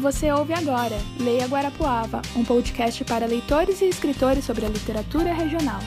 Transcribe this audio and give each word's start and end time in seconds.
Você 0.00 0.32
ouve 0.32 0.54
agora 0.54 0.96
Leia 1.18 1.46
Guarapuava, 1.46 2.22
um 2.34 2.42
podcast 2.42 3.04
para 3.04 3.26
leitores 3.26 3.82
e 3.82 3.84
escritores 3.84 4.46
sobre 4.46 4.64
a 4.64 4.68
literatura 4.70 5.30
regional. 5.30 5.78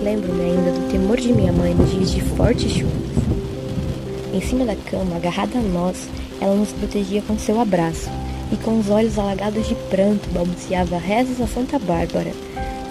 Lembro-me 0.00 0.44
ainda 0.44 0.70
do 0.70 0.92
temor 0.92 1.16
de 1.16 1.32
minha 1.32 1.52
mãe 1.52 1.74
nos 1.74 1.90
dias 1.90 2.12
de 2.12 2.20
fortes 2.20 2.70
chuvas. 2.70 2.94
Em 4.32 4.40
cima 4.40 4.64
da 4.64 4.76
cama, 4.76 5.16
agarrada 5.16 5.58
a 5.58 5.62
nós, 5.62 6.08
ela 6.40 6.54
nos 6.54 6.70
protegia 6.70 7.20
com 7.22 7.36
seu 7.36 7.60
abraço 7.60 8.08
e 8.52 8.56
com 8.58 8.78
os 8.78 8.88
olhos 8.88 9.18
alagados 9.18 9.66
de 9.66 9.74
pranto 9.90 10.28
balbuciava 10.30 10.98
rezas 10.98 11.40
a 11.40 11.48
Santa 11.48 11.80
Bárbara, 11.80 12.30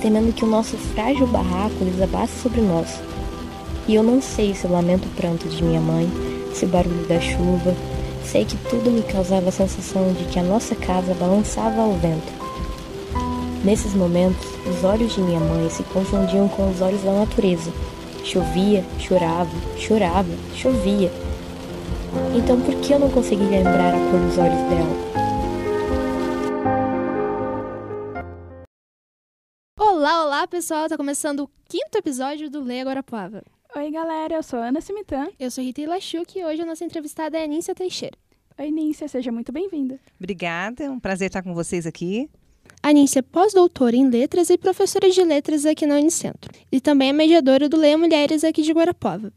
temendo 0.06 0.32
que 0.32 0.46
o 0.46 0.48
nosso 0.48 0.78
frágil 0.78 1.26
barraco 1.26 1.84
desabasse 1.84 2.40
sobre 2.40 2.62
nós. 2.62 3.02
E 3.88 3.96
eu 3.96 4.04
não 4.04 4.22
sei 4.22 4.54
se 4.54 4.68
lamento 4.68 5.08
o 5.08 5.16
pranto 5.16 5.50
de 5.50 5.64
minha 5.64 5.82
mãe, 5.82 6.08
se 6.54 6.64
o 6.64 6.68
barulho 6.68 7.08
da 7.08 7.20
chuva, 7.20 7.76
sei 8.24 8.46
que 8.46 8.56
tudo 8.70 8.92
me 8.92 9.02
causava 9.02 9.50
a 9.50 9.52
sensação 9.52 10.14
de 10.14 10.26
que 10.26 10.38
a 10.38 10.44
nossa 10.44 10.76
casa 10.76 11.16
balançava 11.16 11.82
ao 11.82 11.94
vento. 11.94 12.32
Nesses 13.64 13.96
momentos, 13.96 14.46
os 14.70 14.84
olhos 14.84 15.12
de 15.12 15.22
minha 15.22 15.40
mãe 15.40 15.68
se 15.72 15.82
confundiam 15.86 16.48
com 16.50 16.70
os 16.70 16.82
olhos 16.82 17.02
da 17.02 17.12
natureza. 17.12 17.72
Chovia, 18.24 18.86
chorava, 19.00 19.50
chorava, 19.76 20.30
chovia. 20.54 21.12
Então 22.36 22.62
por 22.62 22.76
que 22.76 22.94
eu 22.94 23.00
não 23.00 23.10
consegui 23.10 23.46
lembrar 23.46 23.96
a 23.96 24.12
cor 24.12 24.20
dos 24.20 24.38
olhos 24.38 24.70
dela? 24.70 25.25
Olá, 30.46 30.50
pessoal, 30.52 30.88
tá 30.88 30.96
começando 30.96 31.40
o 31.40 31.50
quinto 31.68 31.98
episódio 31.98 32.52
do 32.52 32.62
Leia 32.62 32.84
Guarapuava. 32.84 33.42
Oi, 33.76 33.90
galera, 33.90 34.36
eu 34.36 34.44
sou 34.44 34.60
Ana 34.60 34.80
Cimitã. 34.80 35.28
Eu 35.40 35.50
sou 35.50 35.64
Rita 35.64 35.82
Ilachuk 35.82 36.38
e 36.38 36.46
hoje 36.46 36.62
a 36.62 36.66
nossa 36.66 36.86
entrevistada 36.86 37.36
é 37.36 37.46
a 37.46 37.48
Nícia 37.48 37.74
Teixeira. 37.74 38.16
Oi, 38.60 38.70
Nícia, 38.70 39.08
seja 39.08 39.32
muito 39.32 39.52
bem-vinda. 39.52 40.00
Obrigada, 40.20 40.84
é 40.84 40.90
um 40.90 41.00
prazer 41.00 41.30
estar 41.30 41.42
com 41.42 41.56
vocês 41.56 41.88
aqui. 41.88 42.30
A 42.84 42.92
Nícia 42.92 43.20
é 43.20 43.22
pós-doutora 43.24 43.96
em 43.96 44.08
letras 44.08 44.52
e 44.52 44.58
professora 44.60 45.10
de 45.10 45.24
letras 45.24 45.66
aqui 45.66 45.88
na 45.88 45.96
Unicentro. 45.96 46.52
E 46.72 46.80
também 46.80 47.10
é 47.10 47.14
mediadora 47.14 47.68
do 47.68 47.76
Leia 47.76 47.98
Mulheres 47.98 48.44
aqui 48.44 48.62
de 48.62 48.72
Guarapuava. 48.72 49.34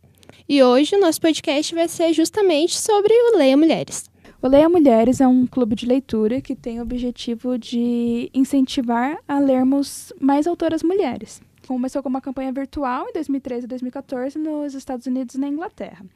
E 0.47 0.63
hoje 0.63 0.95
o 0.95 1.01
nosso 1.01 1.23
podcast 1.23 1.75
vai 1.75 1.89
ser 1.89 2.13
justamente 2.13 2.79
sobre 2.79 3.15
o 3.15 3.39
Leia 3.39 3.57
Mulheres. 3.57 4.05
O 4.41 4.47
Leia 4.47 4.69
Mulheres 4.69 5.21
é 5.21 5.27
um 5.27 5.49
clube 5.49 5.75
de 5.75 5.85
leitura 5.85 6.41
que 6.41 6.55
tem 6.55 6.79
o 6.79 6.83
objetivo 6.83 7.59
de 7.59 8.31
incentivar 8.33 9.19
a 9.27 9.41
lermos 9.41 10.13
mais 10.21 10.47
autoras 10.47 10.81
mulheres. 10.81 11.43
Começou 11.67 12.05
com 12.05 12.09
uma 12.09 12.21
campanha 12.21 12.53
virtual 12.53 13.09
em 13.09 13.13
2013 13.15 13.65
e 13.65 13.69
2014 13.69 14.39
nos 14.39 14.75
Estados 14.75 15.07
Unidos 15.07 15.35
e 15.35 15.41
na 15.41 15.49
Inglaterra. 15.49 16.07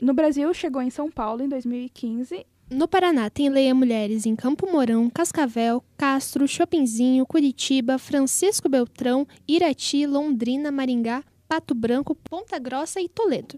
No 0.00 0.14
Brasil, 0.14 0.52
chegou 0.54 0.80
em 0.80 0.88
São 0.88 1.10
Paulo 1.10 1.42
em 1.42 1.48
2015 1.48 2.46
no 2.68 2.88
Paraná 2.88 3.30
tem 3.30 3.48
Leia 3.48 3.72
Mulheres 3.72 4.26
em 4.26 4.34
Campo 4.34 4.68
Mourão, 4.68 5.08
Cascavel, 5.08 5.84
Castro, 5.96 6.48
Chopinzinho, 6.48 7.24
Curitiba, 7.24 7.96
Francisco 7.96 8.68
Beltrão, 8.68 9.24
Irati, 9.46 10.04
Londrina, 10.04 10.72
Maringá, 10.72 11.22
Pato 11.46 11.76
Branco, 11.76 12.16
Ponta 12.16 12.58
Grossa 12.58 13.00
e 13.00 13.08
Toledo. 13.08 13.56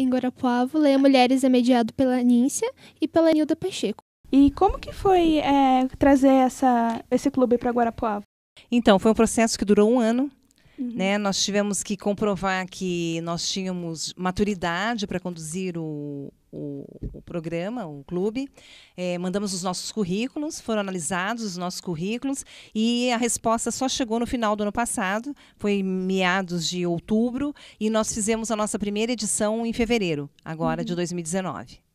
Em 0.00 0.08
Guarapuava, 0.08 0.78
Leia 0.78 0.98
Mulheres 0.98 1.44
é 1.44 1.48
mediado 1.50 1.92
pela 1.92 2.22
Nícia 2.22 2.72
e 2.98 3.06
pela 3.06 3.30
Nilda 3.32 3.54
Pacheco. 3.54 4.02
E 4.32 4.50
como 4.52 4.78
que 4.78 4.94
foi 4.94 5.40
é, 5.40 5.86
trazer 5.98 6.32
essa, 6.32 7.04
esse 7.10 7.30
clube 7.30 7.58
para 7.58 7.70
Guarapuava? 7.70 8.22
Então, 8.72 8.98
foi 8.98 9.10
um 9.10 9.14
processo 9.14 9.58
que 9.58 9.64
durou 9.64 9.90
um 9.90 10.00
ano. 10.00 10.30
Uhum. 10.80 10.92
Né? 10.94 11.18
Nós 11.18 11.44
tivemos 11.44 11.82
que 11.82 11.94
comprovar 11.94 12.66
que 12.66 13.20
nós 13.20 13.46
tínhamos 13.46 14.14
maturidade 14.16 15.06
para 15.06 15.20
conduzir 15.20 15.76
o, 15.76 16.32
o, 16.50 16.86
o, 17.12 17.20
programa, 17.20 17.86
o 17.86 18.02
clube. 18.04 18.48
É, 18.96 19.18
mandamos 19.18 19.52
os 19.52 19.62
nossos 19.62 19.92
currículos, 19.92 20.58
foram 20.58 20.80
analisados 20.80 21.44
os 21.44 21.58
nossos 21.58 21.82
currículos 21.82 22.46
e 22.74 23.12
a 23.12 23.18
resposta 23.18 23.70
só 23.70 23.90
chegou 23.90 24.18
no 24.18 24.26
final 24.26 24.56
do 24.56 24.62
ano 24.62 24.72
passado, 24.72 25.34
foi 25.58 25.82
meados 25.82 26.66
de 26.66 26.86
outubro, 26.86 27.54
e 27.78 27.90
nós 27.90 28.14
fizemos 28.14 28.50
a 28.50 28.56
nossa 28.56 28.78
primeira 28.78 29.12
edição 29.12 29.66
em 29.66 29.72
fevereiro, 29.74 30.30
agora 30.42 30.80
uhum. 30.80 30.86
de 30.86 30.94
2019. 30.94 31.89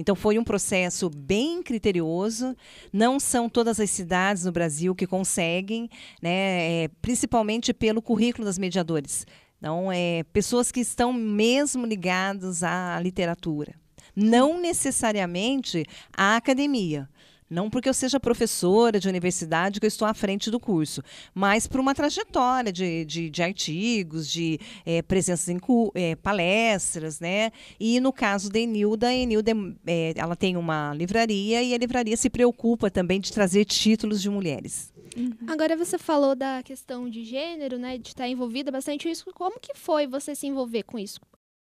Então 0.00 0.16
foi 0.16 0.38
um 0.38 0.44
processo 0.44 1.10
bem 1.10 1.62
criterioso. 1.62 2.56
Não 2.90 3.20
são 3.20 3.50
todas 3.50 3.78
as 3.78 3.90
cidades 3.90 4.46
no 4.46 4.50
Brasil 4.50 4.94
que 4.94 5.06
conseguem, 5.06 5.90
né, 6.22 6.84
é, 6.84 6.88
principalmente 7.02 7.74
pelo 7.74 8.00
currículo 8.00 8.46
das 8.46 8.56
mediadores. 8.58 9.26
Então, 9.58 9.92
é, 9.92 10.24
pessoas 10.32 10.72
que 10.72 10.80
estão 10.80 11.12
mesmo 11.12 11.84
ligadas 11.84 12.62
à 12.62 12.98
literatura. 12.98 13.74
Não 14.16 14.58
necessariamente 14.58 15.84
à 16.16 16.36
academia. 16.36 17.06
Não 17.50 17.68
porque 17.68 17.88
eu 17.88 17.94
seja 17.94 18.20
professora 18.20 19.00
de 19.00 19.08
universidade 19.08 19.80
que 19.80 19.86
eu 19.86 19.88
estou 19.88 20.06
à 20.06 20.14
frente 20.14 20.52
do 20.52 20.60
curso, 20.60 21.02
mas 21.34 21.66
por 21.66 21.80
uma 21.80 21.94
trajetória 21.94 22.72
de, 22.72 23.04
de, 23.04 23.28
de 23.28 23.42
artigos, 23.42 24.30
de 24.30 24.60
é, 24.86 25.02
presenças 25.02 25.48
em 25.48 25.58
é, 25.94 26.14
palestras, 26.14 27.18
né? 27.18 27.50
E 27.78 27.98
no 27.98 28.12
caso 28.12 28.48
da 28.48 28.60
Enilda, 28.60 29.08
a 29.08 29.14
Enilda 29.14 29.50
é, 29.84 30.12
ela 30.16 30.36
tem 30.36 30.56
uma 30.56 30.94
livraria 30.94 31.60
e 31.60 31.74
a 31.74 31.78
livraria 31.78 32.16
se 32.16 32.30
preocupa 32.30 32.88
também 32.88 33.20
de 33.20 33.32
trazer 33.32 33.64
títulos 33.64 34.22
de 34.22 34.30
mulheres. 34.30 34.92
Uhum. 35.16 35.32
Agora 35.48 35.76
você 35.76 35.98
falou 35.98 36.36
da 36.36 36.62
questão 36.62 37.10
de 37.10 37.24
gênero, 37.24 37.78
né? 37.78 37.98
De 37.98 38.08
estar 38.08 38.28
envolvida 38.28 38.70
bastante 38.70 39.10
isso. 39.10 39.24
Como 39.34 39.58
que 39.58 39.74
foi 39.74 40.06
você 40.06 40.36
se 40.36 40.46
envolver 40.46 40.84
com 40.84 40.98
isso? 40.98 41.20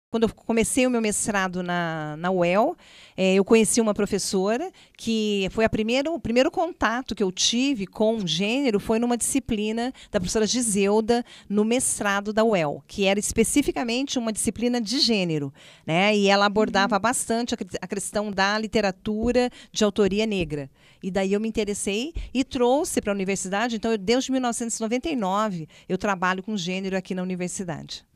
Quando 0.08 0.22
eu 0.22 0.34
comecei 0.34 0.86
o 0.86 0.90
meu 0.90 1.00
mestrado 1.00 1.64
na, 1.64 2.16
na 2.16 2.30
UEL, 2.30 2.76
é, 3.16 3.34
eu 3.34 3.44
conheci 3.44 3.80
uma 3.80 3.92
professora 3.92 4.70
que 4.96 5.48
foi 5.50 5.64
a 5.64 5.68
primeiro, 5.68 6.14
o 6.14 6.20
primeiro 6.20 6.48
contato 6.48 7.12
que 7.12 7.24
eu 7.24 7.32
tive 7.32 7.88
com 7.88 8.24
gênero 8.24 8.78
foi 8.78 9.00
numa 9.00 9.16
disciplina 9.16 9.92
da 10.12 10.20
professora 10.20 10.46
Giseuda 10.46 11.24
no 11.48 11.64
mestrado 11.64 12.32
da 12.32 12.44
UEL, 12.44 12.84
que 12.86 13.04
era 13.04 13.18
especificamente 13.18 14.16
uma 14.16 14.32
disciplina 14.32 14.80
de 14.80 15.00
gênero. 15.00 15.52
Né? 15.84 16.16
E 16.16 16.28
ela 16.28 16.46
abordava 16.46 16.94
uhum. 16.94 17.02
bastante 17.02 17.54
a, 17.54 17.58
a 17.82 17.86
questão 17.88 18.30
da 18.30 18.56
literatura 18.58 19.50
de 19.72 19.82
autoria 19.82 20.24
negra. 20.24 20.70
E 21.02 21.10
daí 21.10 21.32
eu 21.32 21.40
me 21.40 21.48
interessei 21.48 22.14
e 22.32 22.44
trouxe 22.44 23.00
para 23.00 23.10
a 23.10 23.14
universidade. 23.14 23.74
Então, 23.74 23.90
eu, 23.90 23.98
desde 23.98 24.30
1999, 24.30 25.68
eu 25.88 25.98
trabalho 25.98 26.44
com 26.44 26.56
gênero 26.56 26.96
aqui 26.96 27.12
na 27.12 27.22
universidade. 27.22 28.06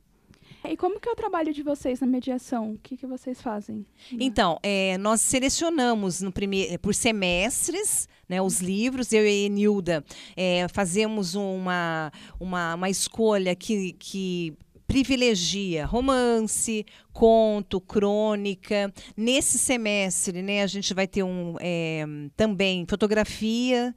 E 0.64 0.76
como 0.76 1.00
que 1.00 1.08
é 1.08 1.12
o 1.12 1.16
trabalho 1.16 1.52
de 1.52 1.62
vocês 1.62 2.00
na 2.00 2.06
mediação? 2.06 2.72
O 2.72 2.78
que, 2.78 2.96
que 2.96 3.06
vocês 3.06 3.40
fazem? 3.40 3.86
Então, 4.12 4.58
é, 4.62 4.98
nós 4.98 5.20
selecionamos 5.20 6.20
no 6.20 6.30
primeiro, 6.30 6.78
por 6.78 6.94
semestres 6.94 8.08
né, 8.28 8.40
os 8.40 8.60
livros. 8.60 9.12
Eu 9.12 9.26
e 9.26 9.46
a 9.46 9.48
Nilda 9.48 10.04
é, 10.36 10.66
fazemos 10.68 11.34
uma, 11.34 12.12
uma, 12.38 12.74
uma 12.76 12.90
escolha 12.90 13.54
que, 13.56 13.92
que 13.94 14.54
privilegia 14.86 15.86
romance, 15.86 16.84
conto, 17.12 17.80
crônica. 17.80 18.92
Nesse 19.16 19.58
semestre, 19.58 20.42
né, 20.42 20.62
a 20.62 20.66
gente 20.66 20.92
vai 20.92 21.06
ter 21.06 21.22
um, 21.22 21.56
é, 21.60 22.04
também 22.36 22.84
fotografia. 22.88 23.94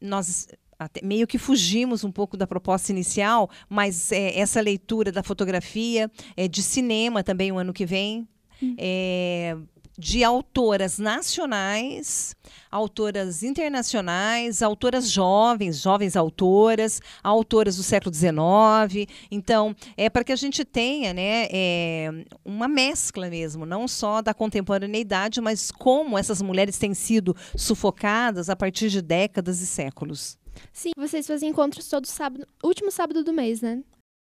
Nós 0.00 0.48
até, 0.78 1.04
meio 1.04 1.26
que 1.26 1.38
fugimos 1.38 2.04
um 2.04 2.10
pouco 2.10 2.36
da 2.36 2.46
proposta 2.46 2.92
inicial, 2.92 3.50
mas 3.68 4.12
é, 4.12 4.38
essa 4.38 4.60
leitura 4.60 5.10
da 5.10 5.22
fotografia, 5.22 6.10
é, 6.36 6.48
de 6.48 6.62
cinema 6.62 7.22
também 7.22 7.52
o 7.52 7.58
ano 7.58 7.72
que 7.72 7.86
vem, 7.86 8.28
hum. 8.62 8.74
é, 8.78 9.56
de 9.96 10.24
autoras 10.24 10.98
nacionais, 10.98 12.34
autoras 12.70 13.42
internacionais, 13.44 14.60
autoras 14.60 15.08
jovens, 15.08 15.80
jovens 15.80 16.16
autoras, 16.16 17.00
autoras 17.22 17.76
do 17.76 17.82
século 17.82 18.12
XIX. 18.12 19.08
Então, 19.30 19.74
é 19.96 20.10
para 20.10 20.24
que 20.24 20.32
a 20.32 20.36
gente 20.36 20.64
tenha 20.64 21.14
né, 21.14 21.46
é, 21.50 22.10
uma 22.44 22.66
mescla 22.66 23.28
mesmo, 23.30 23.64
não 23.64 23.86
só 23.86 24.20
da 24.20 24.34
contemporaneidade, 24.34 25.40
mas 25.40 25.70
como 25.70 26.18
essas 26.18 26.42
mulheres 26.42 26.76
têm 26.76 26.92
sido 26.92 27.36
sufocadas 27.56 28.50
a 28.50 28.56
partir 28.56 28.88
de 28.90 29.00
décadas 29.00 29.60
e 29.60 29.66
séculos. 29.66 30.36
Sim, 30.72 30.90
vocês 30.96 31.26
fazem 31.26 31.50
encontros 31.50 31.88
todo 31.88 32.06
sábado, 32.06 32.46
último 32.62 32.90
sábado 32.90 33.22
do 33.22 33.32
mês, 33.32 33.60
né? 33.60 33.82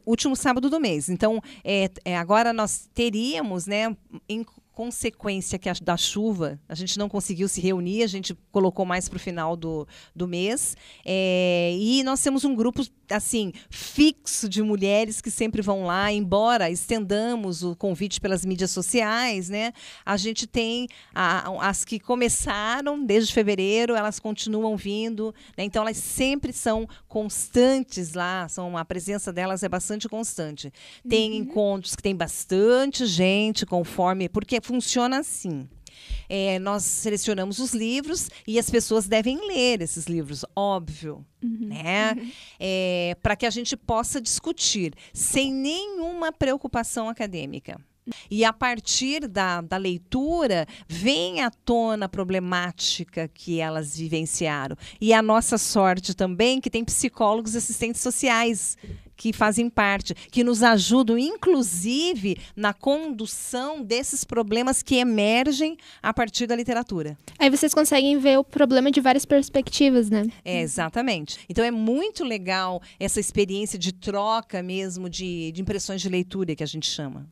Último 0.05 0.35
sábado 0.35 0.69
do 0.69 0.79
mês. 0.79 1.09
Então, 1.09 1.41
é, 1.63 1.89
é 2.03 2.15
agora 2.15 2.53
nós 2.53 2.87
teríamos, 2.93 3.65
né, 3.65 3.95
em 4.29 4.45
consequência 4.75 5.57
que 5.57 5.69
a, 5.69 5.73
da 5.81 5.95
chuva, 5.95 6.59
a 6.67 6.75
gente 6.75 6.99
não 6.99 7.07
conseguiu 7.07 7.47
se 7.47 7.61
reunir, 7.61 8.03
a 8.03 8.07
gente 8.07 8.37
colocou 8.51 8.85
mais 8.85 9.07
para 9.07 9.15
o 9.15 9.19
final 9.19 9.55
do, 9.55 9.87
do 10.13 10.27
mês. 10.27 10.75
É, 11.03 11.75
e 11.79 12.03
nós 12.03 12.21
temos 12.21 12.43
um 12.43 12.53
grupo 12.53 12.83
assim 13.09 13.51
fixo 13.69 14.47
de 14.49 14.61
mulheres 14.61 15.21
que 15.21 15.31
sempre 15.31 15.61
vão 15.61 15.85
lá, 15.85 16.11
embora 16.11 16.69
estendamos 16.69 17.63
o 17.63 17.75
convite 17.75 18.19
pelas 18.19 18.45
mídias 18.45 18.71
sociais, 18.71 19.49
né? 19.49 19.73
A 20.05 20.17
gente 20.17 20.47
tem 20.47 20.87
a, 21.13 21.67
as 21.67 21.85
que 21.85 21.99
começaram 21.99 23.03
desde 23.05 23.33
fevereiro, 23.33 23.95
elas 23.95 24.19
continuam 24.19 24.75
vindo, 24.75 25.33
né? 25.57 25.63
Então 25.63 25.83
elas 25.83 25.97
sempre 25.97 26.53
são 26.53 26.87
constantes 27.07 28.13
lá, 28.13 28.47
são 28.47 28.77
a 28.77 28.85
presença 28.85 29.31
delas 29.31 29.63
é 29.63 29.69
bastante 29.69 30.07
constante. 30.07 30.71
Tem 31.07 31.31
uhum. 31.31 31.37
encontros 31.37 31.95
que 31.95 32.03
tem 32.03 32.15
bastante 32.15 33.05
gente, 33.05 33.65
conforme 33.65 34.29
porque 34.29 34.59
funciona 34.61 35.19
assim. 35.19 35.67
É, 36.27 36.59
nós 36.59 36.83
selecionamos 36.83 37.59
os 37.59 37.73
livros 37.73 38.29
e 38.47 38.57
as 38.57 38.69
pessoas 38.69 39.07
devem 39.07 39.47
ler 39.47 39.81
esses 39.81 40.05
livros, 40.05 40.43
óbvio, 40.55 41.25
uhum. 41.43 41.67
né? 41.67 42.13
Uhum. 42.13 42.31
É, 42.59 43.17
Para 43.21 43.35
que 43.35 43.45
a 43.45 43.49
gente 43.49 43.75
possa 43.77 44.19
discutir 44.19 44.93
sem 45.13 45.53
nenhuma 45.53 46.31
preocupação 46.31 47.09
acadêmica. 47.09 47.79
E 48.29 48.43
a 48.45 48.53
partir 48.53 49.27
da, 49.27 49.61
da 49.61 49.77
leitura, 49.77 50.67
vem 50.87 51.41
à 51.41 51.49
tona 51.49 52.05
a 52.05 52.09
problemática 52.09 53.27
que 53.27 53.59
elas 53.59 53.97
vivenciaram. 53.97 54.75
E 54.99 55.13
a 55.13 55.21
nossa 55.21 55.57
sorte 55.57 56.15
também 56.15 56.61
que 56.61 56.69
tem 56.69 56.83
psicólogos 56.83 57.55
e 57.55 57.57
assistentes 57.57 58.01
sociais 58.01 58.77
que 59.15 59.31
fazem 59.31 59.69
parte, 59.69 60.13
que 60.13 60.43
nos 60.43 60.61
ajudam, 60.61 61.17
inclusive, 61.17 62.37
na 62.55 62.73
condução 62.73 63.81
desses 63.81 64.23
problemas 64.23 64.83
que 64.83 64.95
emergem 64.95 65.77
a 66.01 66.13
partir 66.13 66.47
da 66.47 66.55
literatura. 66.55 67.17
Aí 67.39 67.49
vocês 67.49 67.73
conseguem 67.73 68.17
ver 68.17 68.37
o 68.37 68.43
problema 68.43 68.91
de 68.91 68.99
várias 68.99 69.25
perspectivas, 69.25 70.09
né? 70.09 70.25
É, 70.43 70.61
exatamente. 70.61 71.39
Então 71.49 71.63
é 71.63 71.71
muito 71.71 72.23
legal 72.23 72.81
essa 72.99 73.19
experiência 73.19 73.79
de 73.79 73.93
troca 73.93 74.61
mesmo 74.61 75.09
de, 75.09 75.51
de 75.51 75.61
impressões 75.61 76.01
de 76.01 76.09
leitura 76.09 76.55
que 76.55 76.63
a 76.63 76.67
gente 76.67 76.87
chama. 76.89 77.25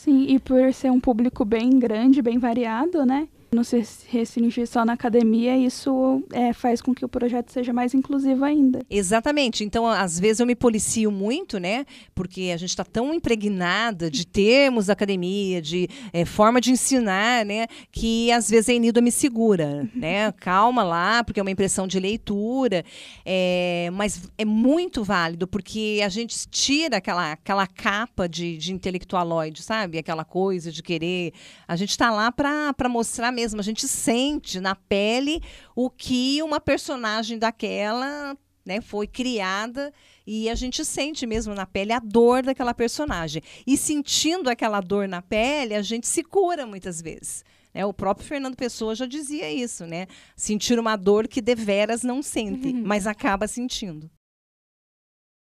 Sim, 0.00 0.24
e 0.30 0.38
por 0.38 0.72
ser 0.72 0.90
um 0.90 0.98
público 0.98 1.44
bem 1.44 1.78
grande, 1.78 2.22
bem 2.22 2.38
variado, 2.38 3.04
né? 3.04 3.28
Não 3.52 3.64
se 3.64 3.84
restringir 4.08 4.66
só 4.66 4.84
na 4.84 4.92
academia, 4.92 5.56
isso 5.56 6.22
é, 6.32 6.52
faz 6.52 6.80
com 6.80 6.94
que 6.94 7.04
o 7.04 7.08
projeto 7.08 7.50
seja 7.50 7.72
mais 7.72 7.94
inclusivo 7.94 8.44
ainda. 8.44 8.80
Exatamente. 8.88 9.64
Então, 9.64 9.86
às 9.86 10.20
vezes 10.20 10.40
eu 10.40 10.46
me 10.46 10.54
policio 10.54 11.10
muito, 11.10 11.58
né? 11.58 11.84
Porque 12.14 12.52
a 12.54 12.56
gente 12.56 12.70
está 12.70 12.84
tão 12.84 13.12
impregnada 13.12 14.10
de 14.10 14.24
termos 14.26 14.86
da 14.86 14.92
academia, 14.92 15.60
de 15.60 15.88
é, 16.12 16.24
forma 16.24 16.60
de 16.60 16.70
ensinar, 16.70 17.44
né? 17.44 17.66
Que 17.90 18.30
às 18.30 18.48
vezes 18.48 18.68
a 18.68 18.72
Enilda 18.72 19.00
me 19.00 19.10
segura, 19.10 19.88
né? 19.94 20.30
Calma 20.32 20.84
lá, 20.84 21.24
porque 21.24 21.40
é 21.40 21.42
uma 21.42 21.50
impressão 21.50 21.88
de 21.88 21.98
leitura. 21.98 22.84
É, 23.24 23.90
mas 23.92 24.30
é 24.38 24.44
muito 24.44 25.02
válido, 25.02 25.48
porque 25.48 26.00
a 26.04 26.08
gente 26.08 26.48
tira 26.48 26.98
aquela, 26.98 27.32
aquela 27.32 27.66
capa 27.66 28.28
de, 28.28 28.56
de 28.56 28.72
intelectualoide, 28.72 29.62
sabe? 29.62 29.98
Aquela 29.98 30.24
coisa 30.24 30.70
de 30.70 30.82
querer. 30.82 31.32
A 31.66 31.74
gente 31.74 31.90
está 31.90 32.10
lá 32.10 32.30
para 32.30 32.88
mostrar 32.88 33.32
mesmo, 33.32 33.39
a 33.44 33.62
gente 33.62 33.86
sente 33.88 34.60
na 34.60 34.74
pele 34.74 35.42
o 35.74 35.90
que 35.90 36.42
uma 36.42 36.60
personagem 36.60 37.38
daquela 37.38 38.36
né, 38.64 38.80
foi 38.80 39.06
criada 39.06 39.92
e 40.26 40.48
a 40.48 40.54
gente 40.54 40.84
sente 40.84 41.26
mesmo 41.26 41.54
na 41.54 41.66
pele 41.66 41.92
a 41.92 41.98
dor 41.98 42.42
daquela 42.42 42.74
personagem. 42.74 43.42
E 43.66 43.76
sentindo 43.76 44.48
aquela 44.48 44.80
dor 44.80 45.08
na 45.08 45.22
pele, 45.22 45.74
a 45.74 45.82
gente 45.82 46.06
se 46.06 46.22
cura 46.22 46.66
muitas 46.66 47.00
vezes. 47.00 47.44
Né? 47.74 47.84
O 47.84 47.92
próprio 47.92 48.26
Fernando 48.26 48.56
Pessoa 48.56 48.94
já 48.94 49.06
dizia 49.06 49.50
isso, 49.50 49.86
né? 49.86 50.06
Sentir 50.36 50.78
uma 50.78 50.96
dor 50.96 51.26
que 51.26 51.40
deveras 51.40 52.02
não 52.02 52.22
sente, 52.22 52.68
uhum. 52.68 52.82
mas 52.84 53.06
acaba 53.06 53.46
sentindo. 53.46 54.10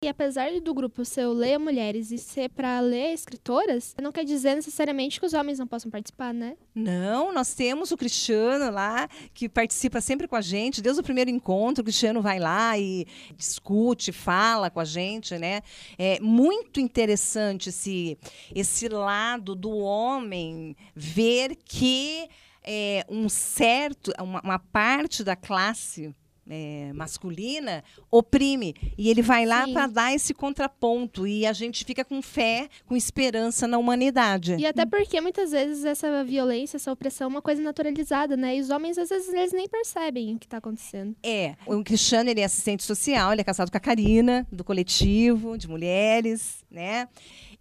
E 0.02 0.08
apesar 0.08 0.50
do 0.60 0.74
grupo 0.74 1.04
ser 1.04 1.28
o 1.28 1.32
Leia 1.32 1.60
Mulheres 1.60 2.10
e 2.10 2.18
ser 2.18 2.50
para 2.50 2.80
ler 2.80 3.12
escritoras, 3.12 3.94
não 4.02 4.10
quer 4.10 4.24
dizer 4.24 4.56
necessariamente 4.56 5.20
que 5.20 5.24
os 5.24 5.32
homens 5.32 5.60
não 5.60 5.66
possam 5.66 5.92
participar, 5.92 6.34
né? 6.34 6.56
Não, 6.74 7.32
nós 7.32 7.54
temos 7.54 7.92
o 7.92 7.96
Cristiano 7.96 8.68
lá, 8.72 9.08
que 9.32 9.48
participa 9.48 10.00
sempre 10.00 10.26
com 10.26 10.34
a 10.34 10.40
gente. 10.40 10.82
Desde 10.82 11.00
o 11.00 11.04
primeiro 11.04 11.30
encontro, 11.30 11.82
o 11.82 11.84
Cristiano 11.84 12.20
vai 12.20 12.40
lá 12.40 12.76
e 12.76 13.06
discute, 13.36 14.10
fala 14.10 14.70
com 14.70 14.80
a 14.80 14.84
gente, 14.84 15.38
né? 15.38 15.62
É 15.96 16.18
muito 16.18 16.80
interessante 16.80 17.68
esse, 17.68 18.18
esse 18.52 18.88
lado 18.88 19.54
do 19.54 19.70
homem 19.70 20.74
ver 20.96 21.54
que 21.64 22.28
é, 22.64 23.06
um 23.08 23.28
certo, 23.28 24.12
uma, 24.20 24.40
uma 24.40 24.58
parte 24.58 25.22
da 25.22 25.36
classe 25.36 26.12
é, 26.52 26.92
masculina 26.92 27.82
oprime. 28.10 28.74
E 28.98 29.08
ele 29.08 29.22
vai 29.22 29.46
lá 29.46 29.66
para 29.66 29.86
dar 29.86 30.14
esse 30.14 30.34
contraponto. 30.34 31.26
E 31.26 31.46
a 31.46 31.52
gente 31.52 31.84
fica 31.84 32.04
com 32.04 32.20
fé, 32.20 32.68
com 32.86 32.94
esperança 32.94 33.66
na 33.66 33.78
humanidade. 33.78 34.56
E 34.58 34.66
até 34.66 34.84
porque 34.84 35.20
muitas 35.20 35.52
vezes 35.52 35.84
essa 35.84 36.22
violência, 36.22 36.76
essa 36.76 36.92
opressão 36.92 37.26
é 37.26 37.28
uma 37.28 37.42
coisa 37.42 37.62
naturalizada, 37.62 38.36
né? 38.36 38.56
E 38.56 38.60
os 38.60 38.68
homens, 38.68 38.98
às 38.98 39.08
vezes, 39.08 39.32
eles 39.32 39.52
nem 39.52 39.66
percebem 39.66 40.34
o 40.34 40.38
que 40.38 40.46
está 40.46 40.58
acontecendo. 40.58 41.16
É. 41.22 41.56
O 41.66 41.82
Cristiano, 41.82 42.28
ele 42.28 42.40
é 42.40 42.44
assistente 42.44 42.82
social, 42.82 43.32
ele 43.32 43.40
é 43.40 43.44
casado 43.44 43.70
com 43.70 43.76
a 43.76 43.80
Karina, 43.80 44.46
do 44.52 44.62
coletivo 44.62 45.56
de 45.56 45.68
mulheres, 45.68 46.64
né? 46.70 47.08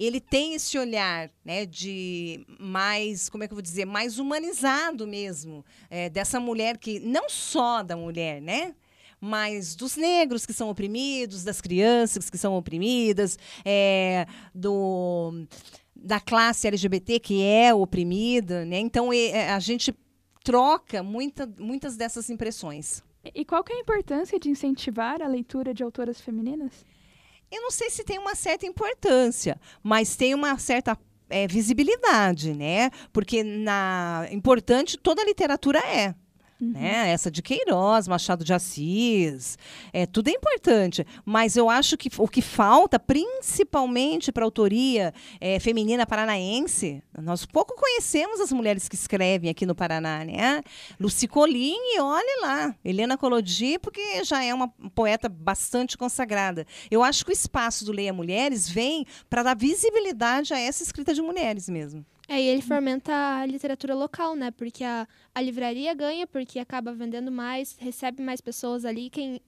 ele 0.06 0.20
tem 0.20 0.56
esse 0.56 0.78
olhar 0.80 1.30
né, 1.46 1.66
de 1.66 2.44
mais, 2.60 3.30
como 3.30 3.44
é 3.44 3.48
que 3.48 3.54
eu 3.54 3.56
vou 3.56 3.62
dizer, 3.62 3.86
mais 3.86 4.18
humanizado 4.18 5.06
mesmo, 5.06 5.64
é, 5.90 6.10
dessa 6.10 6.40
mulher 6.40 6.78
que, 6.78 7.00
não 7.00 7.30
só 7.30 7.84
da 7.84 7.96
mulher, 7.96 8.42
né? 8.42 8.74
Mas 9.22 9.76
dos 9.76 9.96
negros 9.96 10.46
que 10.46 10.52
são 10.52 10.70
oprimidos, 10.70 11.44
das 11.44 11.62
crianças 11.62 12.30
que 12.30 12.38
são 12.38 12.56
oprimidas, 12.56 13.38
é, 13.64 14.26
do, 14.54 15.46
da 15.96 16.20
classe 16.20 16.68
LGBT 16.68 17.20
que 17.20 17.44
é 17.44 17.74
oprimida. 17.74 18.66
Né? 18.66 18.80
Então, 18.80 19.14
é, 19.14 19.52
a 19.52 19.60
gente 19.60 19.96
troca 20.44 21.04
muita, 21.04 21.48
muitas 21.60 21.96
dessas 21.96 22.30
impressões. 22.30 23.04
E 23.36 23.46
qual 23.46 23.64
que 23.64 23.72
é 23.72 23.76
a 23.76 23.80
importância 23.80 24.40
de 24.40 24.50
incentivar 24.50 25.22
a 25.22 25.28
leitura 25.28 25.74
de 25.74 25.84
autoras 25.84 26.20
femininas? 26.20 26.84
eu 27.52 27.62
não 27.62 27.70
sei 27.70 27.90
se 27.90 28.04
tem 28.04 28.18
uma 28.18 28.34
certa 28.34 28.66
importância, 28.66 29.60
mas 29.84 30.16
tem 30.16 30.34
uma 30.34 30.58
certa 30.58 30.98
é, 31.30 31.46
visibilidade, 31.48 32.54
né? 32.54 32.90
Porque 33.12 33.44
na 33.44 34.28
importante 34.32 34.98
toda 34.98 35.22
a 35.22 35.26
literatura 35.26 35.80
é. 35.80 36.16
Uhum. 36.62 36.74
Né? 36.74 37.10
Essa 37.10 37.32
de 37.32 37.42
Queiroz, 37.42 38.08
Machado 38.08 38.46
de 38.46 38.54
Assis, 38.54 39.58
é, 39.92 40.06
tudo 40.06 40.28
é 40.28 40.32
importante. 40.32 41.06
Mas 41.26 41.58
eu 41.58 41.70
acho 41.70 41.98
que 41.98 42.10
o 42.20 42.28
que 42.28 42.42
falta, 42.42 43.00
principalmente 43.00 44.32
para 44.32 44.44
a 44.44 44.46
autoria 44.46 45.12
é, 45.40 45.60
feminina 45.60 46.06
paranaense, 46.06 47.02
nós 47.20 47.48
pouco 47.48 47.76
conhecemos 47.76 48.40
as 48.40 48.52
mulheres 48.52 48.88
que 48.88 48.94
escrevem 48.96 49.50
aqui 49.50 49.66
no 49.66 49.74
Paraná, 49.74 50.24
né? 50.24 50.62
Luci 51.00 51.28
Colim 51.28 51.76
e 51.96 52.00
olhe 52.00 52.42
lá, 52.42 52.76
Helena 52.86 53.18
Colodi, 53.18 53.80
porque 53.80 54.24
já 54.24 54.44
é 54.44 54.54
uma 54.54 54.68
poeta 54.94 55.28
bastante 55.28 55.98
consagrada. 55.98 56.68
Eu 56.92 57.04
acho 57.04 57.26
que 57.26 57.32
o 57.32 57.34
espaço 57.34 57.84
do 57.86 57.92
Leia 57.92 58.14
Mulheres 58.14 58.70
vem 58.70 59.06
para 59.28 59.42
dar 59.42 59.56
visibilidade 59.56 60.54
a 60.54 60.60
essa 60.60 60.84
escrita 60.84 61.12
de 61.14 61.22
mulheres 61.22 61.68
mesmo. 61.68 62.06
É, 62.28 62.42
e 62.42 62.48
ele 62.48 62.62
fomenta 62.62 63.14
a 63.14 63.46
literatura 63.46 63.94
local, 63.94 64.36
né? 64.36 64.52
Porque 64.52 64.84
a, 64.84 65.08
a 65.36 65.42
livraria 65.42 65.94
ganha, 65.94 66.26
porque 66.26 66.60
acaba 66.60 66.94
vendendo 66.94 67.32
mais, 67.32 67.76
recebe 67.78 68.22
mais 68.24 68.40
pessoas 68.40 68.86
ali. 68.86 69.10
Quem, 69.10 69.42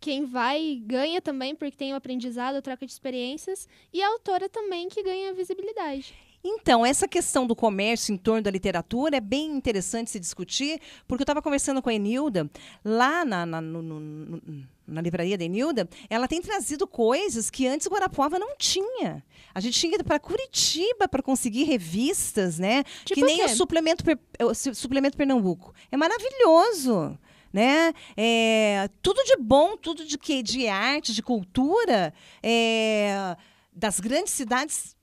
quem 0.00 0.24
vai 0.24 0.80
ganha 0.84 1.20
também, 1.20 1.54
porque 1.54 1.76
tem 1.76 1.92
o 1.92 1.96
aprendizado, 1.96 2.62
troca 2.62 2.86
de 2.86 2.92
experiências. 2.92 3.68
E 3.92 4.02
a 4.02 4.08
autora 4.08 4.48
também, 4.48 4.88
que 4.88 5.02
ganha 5.02 5.34
visibilidade. 5.34 6.14
Então, 6.42 6.84
essa 6.84 7.06
questão 7.06 7.46
do 7.46 7.54
comércio 7.54 8.14
em 8.14 8.16
torno 8.16 8.42
da 8.42 8.50
literatura 8.50 9.16
é 9.16 9.20
bem 9.20 9.50
interessante 9.50 10.10
se 10.10 10.18
discutir, 10.18 10.80
porque 11.06 11.22
eu 11.22 11.24
estava 11.24 11.42
conversando 11.42 11.82
com 11.82 11.90
a 11.90 11.94
Enilda, 11.94 12.50
lá 12.84 13.24
na, 13.24 13.44
na, 13.44 13.60
no, 13.60 13.82
no, 13.82 14.42
na 14.86 15.00
livraria 15.02 15.36
da 15.36 15.44
Enilda, 15.44 15.88
ela 16.08 16.26
tem 16.26 16.40
trazido 16.40 16.86
coisas 16.86 17.50
que 17.50 17.66
antes 17.66 17.86
Guarapuava 17.86 18.38
não 18.38 18.56
tinha. 18.56 19.22
A 19.54 19.60
gente 19.60 19.78
tinha 19.78 19.96
ir 19.96 20.04
para 20.04 20.18
Curitiba 20.18 21.06
para 21.08 21.22
conseguir 21.22 21.64
revistas, 21.64 22.58
né? 22.58 22.84
Tipo 23.04 23.20
que 23.20 23.26
nem 23.26 23.42
o, 23.42 23.46
o 23.46 23.48
suplemento, 23.48 24.04
o 24.42 24.74
suplemento 24.74 25.16
Pernambuco. 25.16 25.74
É 25.92 25.96
maravilhoso 25.96 27.18
né? 27.52 27.92
É, 28.16 28.88
tudo 29.02 29.22
de 29.24 29.36
bom, 29.36 29.76
tudo 29.76 30.04
de 30.04 30.16
que 30.16 30.40
de 30.40 30.68
arte, 30.68 31.12
de 31.12 31.20
cultura, 31.20 32.14
é, 32.40 33.36
das 33.72 33.98
grandes 33.98 34.32
cidades 34.32 34.96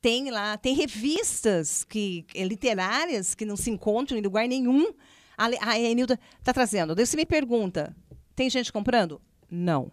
tem 0.00 0.30
lá, 0.30 0.56
tem 0.56 0.74
revistas 0.74 1.84
que 1.84 2.24
é, 2.34 2.44
literárias 2.44 3.34
que 3.34 3.44
não 3.44 3.56
se 3.56 3.70
encontram 3.70 4.18
em 4.18 4.22
lugar 4.22 4.48
nenhum. 4.48 4.92
A, 5.36 5.70
a 5.70 5.78
Enilda 5.78 6.18
está 6.38 6.52
trazendo. 6.52 6.94
Daí 6.94 7.06
você 7.06 7.16
me 7.16 7.26
pergunta: 7.26 7.94
tem 8.34 8.48
gente 8.48 8.72
comprando? 8.72 9.20
Não. 9.50 9.90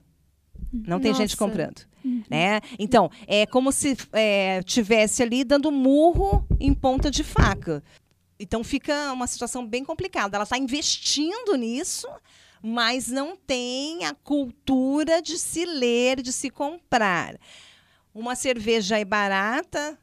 Não 0.71 0.99
tem 0.99 1.11
Nossa. 1.11 1.23
gente 1.23 1.37
comprando. 1.37 1.85
Uhum. 2.03 2.23
Né? 2.29 2.61
Então, 2.77 3.09
é 3.25 3.45
como 3.45 3.71
se 3.71 3.95
é, 4.11 4.61
tivesse 4.63 5.23
ali 5.23 5.43
dando 5.43 5.71
murro 5.71 6.45
em 6.59 6.73
ponta 6.73 7.09
de 7.11 7.23
faca. 7.23 7.83
Então 8.39 8.63
fica 8.63 9.11
uma 9.11 9.27
situação 9.27 9.65
bem 9.65 9.83
complicada. 9.83 10.37
Ela 10.37 10.43
está 10.43 10.57
investindo 10.57 11.55
nisso, 11.55 12.07
mas 12.61 13.07
não 13.07 13.35
tem 13.35 14.05
a 14.05 14.13
cultura 14.13 15.21
de 15.21 15.37
se 15.37 15.65
ler, 15.65 16.21
de 16.21 16.31
se 16.31 16.49
comprar. 16.49 17.35
Uma 18.17 18.35
cerveja 18.35 18.97
é 18.97 19.05
barata, 19.05 19.95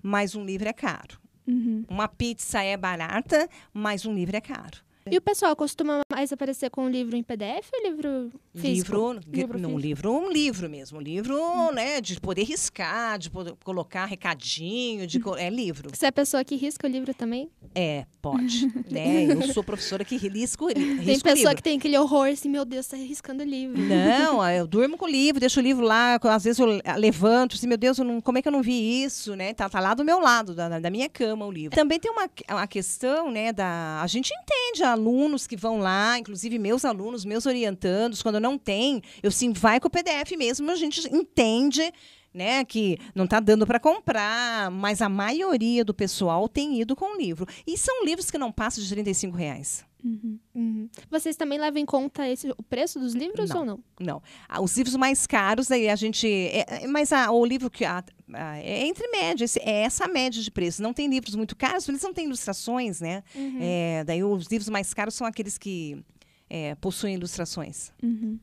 mas 0.00 0.36
um 0.36 0.44
livro 0.44 0.68
é 0.68 0.72
caro. 0.72 1.18
Uhum. 1.48 1.84
Uma 1.88 2.06
pizza 2.06 2.62
é 2.62 2.76
barata, 2.76 3.48
mas 3.74 4.06
um 4.06 4.14
livro 4.14 4.36
é 4.36 4.40
caro. 4.40 4.78
E 5.10 5.16
o 5.16 5.20
pessoal 5.20 5.54
costuma 5.54 6.00
mais 6.10 6.32
aparecer 6.32 6.68
com 6.68 6.84
o 6.84 6.88
livro 6.88 7.14
em 7.16 7.22
PDF 7.22 7.70
ou 7.72 7.90
livro 7.90 8.32
físico? 8.54 8.90
Livro, 8.92 9.20
Livro 9.32 9.58
não, 9.58 9.78
livro, 9.78 10.10
um 10.12 10.30
livro 10.30 10.68
mesmo, 10.68 10.98
um 10.98 11.00
livro, 11.00 11.36
né, 11.72 12.00
de 12.00 12.20
poder 12.20 12.42
riscar, 12.42 13.18
de 13.18 13.30
poder 13.30 13.54
colocar 13.62 14.04
recadinho, 14.06 15.06
de 15.06 15.20
é 15.38 15.48
livro. 15.50 15.90
Você 15.94 16.06
é 16.06 16.08
a 16.08 16.12
pessoa 16.12 16.42
que 16.44 16.56
risca 16.56 16.86
o 16.86 16.90
livro 16.90 17.14
também? 17.14 17.48
É, 17.74 18.04
pode, 18.20 18.66
né? 18.90 19.26
Eu 19.26 19.52
sou 19.52 19.62
professora 19.62 20.04
que 20.04 20.16
risco, 20.16 20.66
Tem 20.72 20.96
risco 20.96 21.22
pessoa 21.22 21.50
livro. 21.50 21.56
que 21.56 21.62
tem 21.62 21.78
aquele 21.78 21.96
horror 21.98 22.28
assim, 22.28 22.48
meu 22.48 22.64
Deus, 22.64 22.86
tá 22.86 22.96
riscando 22.96 23.42
o 23.44 23.46
livro. 23.46 23.80
Não, 23.80 24.48
eu 24.50 24.66
durmo 24.66 24.96
com 24.96 25.04
o 25.04 25.08
livro, 25.08 25.38
deixo 25.38 25.60
o 25.60 25.62
livro 25.62 25.84
lá, 25.84 26.18
às 26.20 26.44
vezes 26.44 26.58
eu 26.58 26.66
levanto, 26.96 27.54
assim, 27.54 27.68
meu 27.68 27.76
Deus, 27.78 27.98
eu 27.98 28.04
não- 28.04 28.20
como 28.20 28.38
é 28.38 28.42
que 28.42 28.48
eu 28.48 28.52
não 28.52 28.62
vi 28.62 29.04
isso, 29.04 29.36
né? 29.36 29.54
Tá, 29.54 29.68
tá 29.68 29.78
lá 29.78 29.94
do 29.94 30.04
meu 30.04 30.18
lado, 30.18 30.54
da, 30.54 30.80
da 30.80 30.90
minha 30.90 31.08
cama 31.08 31.46
o 31.46 31.52
livro. 31.52 31.76
Também 31.76 32.00
tem 32.00 32.10
uma, 32.10 32.28
uma 32.50 32.66
questão, 32.66 33.30
né, 33.30 33.52
da... 33.52 34.00
A 34.02 34.06
gente 34.06 34.32
entende 34.34 34.82
alunos 34.96 35.46
que 35.46 35.56
vão 35.56 35.78
lá, 35.78 36.18
inclusive 36.18 36.58
meus 36.58 36.84
alunos, 36.84 37.24
meus 37.24 37.46
orientandos, 37.46 38.22
quando 38.22 38.40
não 38.40 38.56
tem, 38.58 39.02
eu 39.22 39.30
sim, 39.30 39.52
vai 39.52 39.78
com 39.78 39.88
o 39.88 39.90
PDF 39.90 40.32
mesmo, 40.36 40.70
a 40.70 40.76
gente 40.76 41.06
entende... 41.14 41.92
Né, 42.34 42.66
que 42.66 42.98
não 43.14 43.24
está 43.24 43.40
dando 43.40 43.66
para 43.66 43.80
comprar, 43.80 44.70
mas 44.70 45.00
a 45.00 45.08
maioria 45.08 45.82
do 45.82 45.94
pessoal 45.94 46.46
tem 46.46 46.78
ido 46.78 46.94
com 46.94 47.16
livro. 47.16 47.46
E 47.66 47.78
são 47.78 48.04
livros 48.04 48.30
que 48.30 48.36
não 48.36 48.52
passam 48.52 48.84
de 48.84 48.90
35 48.90 49.34
reais. 49.34 49.86
Uhum. 50.06 50.38
Uhum. 50.54 50.88
Vocês 51.10 51.36
também 51.36 51.58
levam 51.58 51.80
em 51.80 51.84
conta 51.86 52.28
esse, 52.28 52.48
o 52.50 52.62
preço 52.62 52.98
dos 53.00 53.14
livros 53.14 53.50
Não. 53.50 53.58
ou 53.60 53.64
não? 53.64 53.80
Não. 54.00 54.22
Ah, 54.48 54.60
Os 54.62 54.76
livros 54.76 54.94
mais 54.96 55.26
caros, 55.26 55.70
aí 55.70 55.88
a 55.88 55.96
gente. 55.96 56.26
é- 56.28 56.84
é- 56.84 56.86
mas 56.86 57.12
a- 57.12 57.30
o 57.32 57.44
livro 57.44 57.68
que. 57.70 57.84
a- 57.84 58.04
a- 58.32 58.58
é 58.58 58.86
entre 58.86 59.08
média, 59.08 59.44
esse- 59.44 59.60
é 59.60 59.82
essa 59.82 60.06
média 60.06 60.40
de 60.42 60.50
preço. 60.50 60.82
Não 60.82 60.92
tem 60.92 61.08
livros 61.08 61.34
muito 61.34 61.56
caros, 61.56 61.88
eles 61.88 62.02
não 62.02 62.12
têm 62.12 62.26
ilustrações, 62.26 63.00
né? 63.00 63.22
Uhum. 63.34 63.58
É, 63.60 64.04
daí 64.04 64.22
os 64.22 64.46
livros 64.46 64.68
mais 64.68 64.92
caros 64.94 65.14
são 65.14 65.26
aqueles 65.26 65.58
que 65.58 66.02
é, 66.48 66.76
possuem 66.76 67.14
ilustrações. 67.14 67.90
Uhum. 68.00 68.38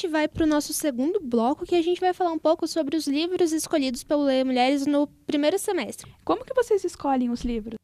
Gente 0.00 0.08
vai 0.08 0.26
para 0.26 0.44
o 0.44 0.46
nosso 0.46 0.72
segundo 0.72 1.20
bloco, 1.20 1.66
que 1.66 1.74
a 1.74 1.82
gente 1.82 2.00
vai 2.00 2.14
falar 2.14 2.32
um 2.32 2.38
pouco 2.38 2.66
sobre 2.66 2.96
os 2.96 3.06
livros 3.06 3.52
escolhidos 3.52 4.02
pelo 4.02 4.24
Leia 4.24 4.44
Mulheres 4.44 4.86
no 4.86 5.06
primeiro 5.26 5.58
semestre. 5.58 6.10
Como 6.24 6.44
que 6.44 6.54
vocês 6.54 6.82
escolhem 6.84 7.28
os 7.28 7.42
livros? 7.42 7.74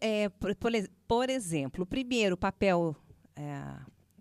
É, 0.00 0.28
por, 0.28 0.54
por 1.06 1.28
exemplo, 1.28 1.82
o 1.82 1.86
primeiro 1.86 2.36
papel 2.36 2.94
é, 3.34 3.42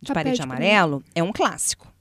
de 0.02 0.08
Papel 0.08 0.14
parede 0.14 0.36
de 0.38 0.42
amarelo 0.42 1.04
é 1.14 1.22
um 1.22 1.32
clássico. 1.32 1.94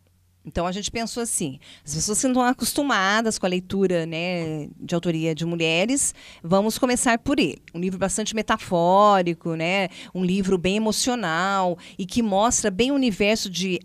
Então 0.42 0.66
a 0.66 0.72
gente 0.72 0.90
pensou 0.90 1.22
assim: 1.22 1.58
as 1.84 1.94
pessoas 1.94 2.20
que 2.20 2.26
não 2.26 2.32
estão 2.32 2.44
acostumadas 2.44 3.38
com 3.38 3.44
a 3.44 3.48
leitura 3.48 4.06
né, 4.06 4.68
de 4.76 4.94
autoria 4.94 5.34
de 5.34 5.44
mulheres, 5.44 6.14
vamos 6.42 6.78
começar 6.78 7.18
por 7.18 7.38
ele. 7.38 7.60
Um 7.74 7.80
livro 7.80 7.98
bastante 7.98 8.34
metafórico, 8.34 9.54
né, 9.54 9.88
um 10.14 10.24
livro 10.24 10.56
bem 10.56 10.76
emocional 10.76 11.76
e 11.98 12.06
que 12.06 12.22
mostra 12.22 12.70
bem 12.70 12.90
o 12.90 12.94
universo 12.94 13.50
de 13.50 13.80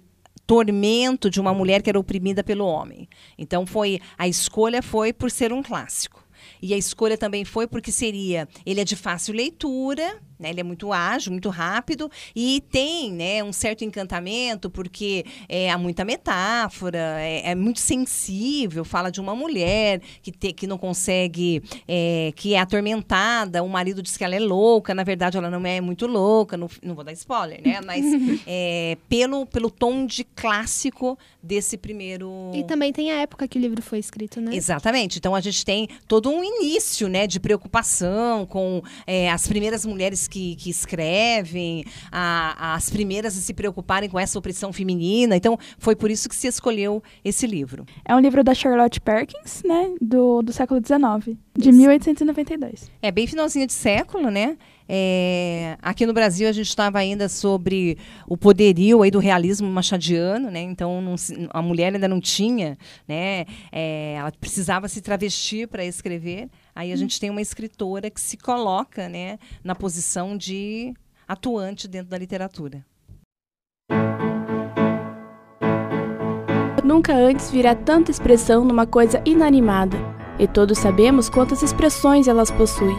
tormento 0.51 1.29
de 1.29 1.39
uma 1.39 1.53
mulher 1.53 1.81
que 1.81 1.89
era 1.89 1.97
oprimida 1.97 2.43
pelo 2.43 2.65
homem. 2.65 3.07
Então 3.37 3.65
foi 3.65 4.01
a 4.17 4.27
escolha 4.27 4.81
foi 4.81 5.13
por 5.13 5.31
ser 5.31 5.53
um 5.53 5.63
clássico. 5.63 6.20
E 6.61 6.73
a 6.73 6.77
escolha 6.77 7.17
também 7.17 7.43
foi 7.43 7.67
porque 7.67 7.91
seria, 7.91 8.47
ele 8.65 8.79
é 8.79 8.83
de 8.83 8.95
fácil 8.95 9.33
leitura, 9.33 10.21
né? 10.41 10.49
Ele 10.49 10.59
é 10.59 10.63
muito 10.63 10.91
ágil, 10.91 11.31
muito 11.31 11.49
rápido 11.49 12.09
e 12.35 12.61
tem, 12.71 13.11
né, 13.11 13.43
um 13.43 13.53
certo 13.53 13.85
encantamento 13.85 14.69
porque 14.69 15.23
é, 15.47 15.69
há 15.69 15.77
muita 15.77 16.03
metáfora, 16.03 16.97
é, 17.19 17.51
é 17.51 17.55
muito 17.55 17.79
sensível, 17.79 18.83
fala 18.83 19.11
de 19.11 19.21
uma 19.21 19.35
mulher 19.35 20.01
que, 20.21 20.31
te, 20.31 20.51
que 20.51 20.65
não 20.65 20.77
consegue, 20.77 21.61
é, 21.87 22.33
que 22.35 22.55
é 22.55 22.59
atormentada, 22.59 23.61
o 23.61 23.69
marido 23.69 24.01
diz 24.01 24.17
que 24.17 24.23
ela 24.23 24.35
é 24.35 24.39
louca, 24.39 24.95
na 24.95 25.03
verdade 25.03 25.37
ela 25.37 25.49
não 25.49 25.63
é 25.65 25.79
muito 25.79 26.07
louca, 26.07 26.57
não, 26.57 26.67
não 26.81 26.95
vou 26.95 27.03
dar 27.03 27.11
spoiler, 27.13 27.61
né? 27.63 27.79
Mas 27.85 28.03
é, 28.47 28.97
pelo, 29.07 29.45
pelo 29.45 29.69
tom 29.69 30.05
de 30.05 30.23
clássico 30.23 31.17
desse 31.41 31.77
primeiro... 31.77 32.51
E 32.53 32.63
também 32.63 32.91
tem 32.91 33.11
a 33.11 33.21
época 33.21 33.47
que 33.47 33.59
o 33.59 33.61
livro 33.61 33.81
foi 33.81 33.99
escrito, 33.99 34.41
né? 34.41 34.55
Exatamente. 34.55 35.19
Então 35.19 35.35
a 35.35 35.41
gente 35.41 35.63
tem 35.63 35.87
todo 36.07 36.31
um 36.31 36.43
início 36.59 37.07
né, 37.07 37.25
de 37.27 37.39
preocupação 37.39 38.45
com 38.45 38.81
é, 39.05 39.29
as 39.31 39.47
primeiras 39.47 39.85
mulheres 39.85 40.27
que, 40.27 40.55
que 40.55 40.69
escrevem, 40.69 41.85
a- 42.11 42.75
as 42.75 42.89
primeiras 42.89 43.37
a 43.37 43.41
se 43.41 43.53
preocuparem 43.53 44.09
com 44.09 44.19
essa 44.19 44.37
opressão 44.37 44.71
feminina. 44.73 45.35
Então 45.35 45.57
foi 45.77 45.95
por 45.95 46.09
isso 46.11 46.27
que 46.29 46.35
se 46.35 46.47
escolheu 46.47 47.01
esse 47.23 47.45
livro. 47.47 47.85
É 48.05 48.15
um 48.15 48.19
livro 48.19 48.43
da 48.43 48.53
Charlotte 48.53 48.99
Perkins, 48.99 49.63
né? 49.63 49.93
Do, 50.01 50.41
do 50.41 50.51
século 50.53 50.79
XIX, 50.79 51.37
de 51.57 51.71
1892. 51.71 52.89
É 53.01 53.11
bem 53.11 53.27
finalzinho 53.27 53.67
de 53.67 53.73
século, 53.73 54.31
né? 54.31 54.57
É, 54.87 55.77
aqui 55.81 56.05
no 56.05 56.13
Brasil 56.13 56.47
a 56.47 56.51
gente 56.51 56.67
estava 56.67 56.99
ainda 56.99 57.29
sobre 57.29 57.97
o 58.27 58.35
poderio 58.37 59.01
aí 59.01 59.11
do 59.11 59.19
realismo 59.19 59.69
machadiano, 59.69 60.49
né? 60.49 60.61
Então 60.61 61.01
não 61.01 61.15
a 61.49 61.61
mulher 61.61 61.93
ainda 61.93 62.07
não 62.07 62.19
tinha, 62.19 62.77
né? 63.07 63.45
É, 63.71 64.15
ela 64.17 64.31
precisava 64.31 64.87
se 64.87 65.01
travestir 65.01 65.67
para 65.67 65.85
escrever. 65.85 66.49
Aí 66.75 66.91
a 66.91 66.95
gente 66.95 67.19
tem 67.19 67.29
uma 67.29 67.41
escritora 67.41 68.09
que 68.09 68.19
se 68.19 68.37
coloca, 68.37 69.09
né, 69.09 69.37
na 69.63 69.75
posição 69.75 70.37
de 70.37 70.93
atuante 71.27 71.87
dentro 71.87 72.09
da 72.09 72.17
literatura. 72.17 72.85
Nunca 76.83 77.13
antes 77.13 77.49
vira 77.49 77.73
tanta 77.73 78.11
expressão 78.11 78.65
numa 78.65 78.85
coisa 78.85 79.21
inanimada, 79.25 79.97
e 80.41 80.47
todos 80.47 80.79
sabemos 80.79 81.29
quantas 81.29 81.61
expressões 81.61 82.27
elas 82.27 82.49
possuem. 82.49 82.97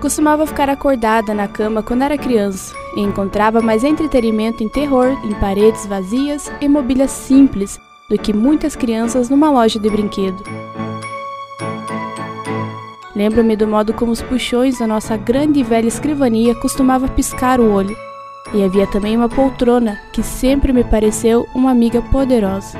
Costumava 0.00 0.46
ficar 0.46 0.68
acordada 0.68 1.34
na 1.34 1.46
cama 1.46 1.82
quando 1.82 2.02
era 2.02 2.16
criança 2.16 2.74
e 2.96 3.00
encontrava 3.00 3.60
mais 3.60 3.84
entretenimento 3.84 4.62
em 4.62 4.68
terror 4.68 5.18
em 5.24 5.34
paredes 5.34 5.84
vazias 5.84 6.50
e 6.60 6.68
mobílias 6.68 7.10
simples 7.10 7.78
do 8.08 8.16
que 8.16 8.32
muitas 8.32 8.76
crianças 8.76 9.28
numa 9.28 9.50
loja 9.50 9.78
de 9.78 9.90
brinquedo. 9.90 10.42
Lembro-me 13.14 13.56
do 13.56 13.68
modo 13.68 13.92
como 13.92 14.10
os 14.10 14.22
puxões 14.22 14.78
da 14.78 14.86
nossa 14.86 15.16
grande 15.16 15.60
e 15.60 15.64
velha 15.64 15.88
escrivania 15.88 16.54
costumava 16.54 17.08
piscar 17.08 17.60
o 17.60 17.70
olho. 17.70 17.96
E 18.54 18.64
havia 18.64 18.86
também 18.86 19.16
uma 19.16 19.28
poltrona 19.28 19.98
que 20.12 20.22
sempre 20.22 20.72
me 20.72 20.84
pareceu 20.84 21.46
uma 21.54 21.70
amiga 21.70 22.02
poderosa. 22.02 22.76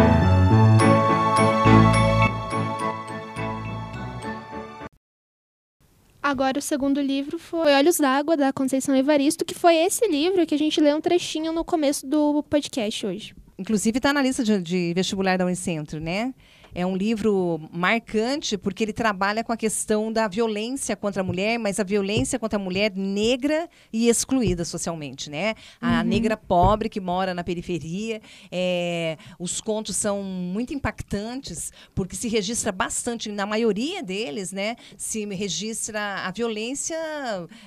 Agora, 6.33 6.59
o 6.59 6.63
segundo 6.63 6.99
livro 6.99 7.39
foi 7.39 7.75
Olhos 7.75 7.99
d'Água, 7.99 8.39
da 8.39 8.55
Conceição 8.55 8.97
Evaristo, 8.97 9.45
que 9.45 9.55
foi 9.55 9.77
esse 9.77 10.09
livro 10.09 10.47
que 10.47 10.55
a 10.55 10.59
gente 10.59 10.81
leu 10.81 10.97
um 10.97 11.01
trechinho 11.01 11.53
no 11.53 11.63
começo 11.63 12.07
do 12.07 12.43
podcast 12.45 13.05
hoje. 13.05 13.35
Inclusive 13.59 13.99
está 13.99 14.15
na 14.15 14.23
lista 14.23 14.43
de, 14.43 14.59
de 14.63 14.95
vestibular 14.95 15.37
da 15.37 15.45
Unicentro, 15.45 16.01
né? 16.01 16.33
É 16.75 16.87
um 16.87 16.97
livro 16.97 17.61
marcante 17.71 18.57
porque 18.57 18.83
ele 18.83 18.93
trabalha 18.93 19.45
com 19.45 19.53
a 19.53 19.57
questão 19.57 20.13
da 20.13 20.27
violência 20.27 20.97
contra 20.97 21.21
a 21.21 21.25
mulher, 21.25 21.59
mas 21.59 21.79
a 21.79 21.85
violência 21.85 22.39
contra 22.39 22.59
a 22.59 22.63
mulher 22.63 22.93
negra 22.95 23.69
e 23.93 24.09
excluída 24.09 24.65
socialmente, 24.65 25.29
né? 25.29 25.55
A 25.81 26.03
negra 26.03 26.37
pobre 26.37 26.89
que 26.89 27.01
mora 27.01 27.35
na 27.35 27.45
periferia. 27.45 28.21
É, 28.51 29.19
os 29.39 29.61
contos 29.61 29.97
são 29.97 30.23
muito 30.23 30.73
impactantes 30.73 31.73
porque 31.95 32.17
se 32.17 32.29
registra 32.29 32.73
bastante, 32.73 33.31
na 33.31 33.45
maioria 33.45 34.03
deles, 34.03 34.53
né? 34.53 34.77
Se 34.97 35.25
registra 35.27 36.27
a 36.27 36.31
violência. 36.31 36.97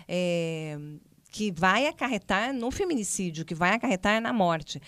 é, 0.07 0.77
que 1.35 1.51
vai 1.51 1.85
acarretar 1.85 2.53
no 2.53 2.71
feminicídio, 2.71 3.43
que 3.43 3.53
vai 3.53 3.71
acarretar 3.71 4.21
na 4.21 4.31
morte. 4.31 4.81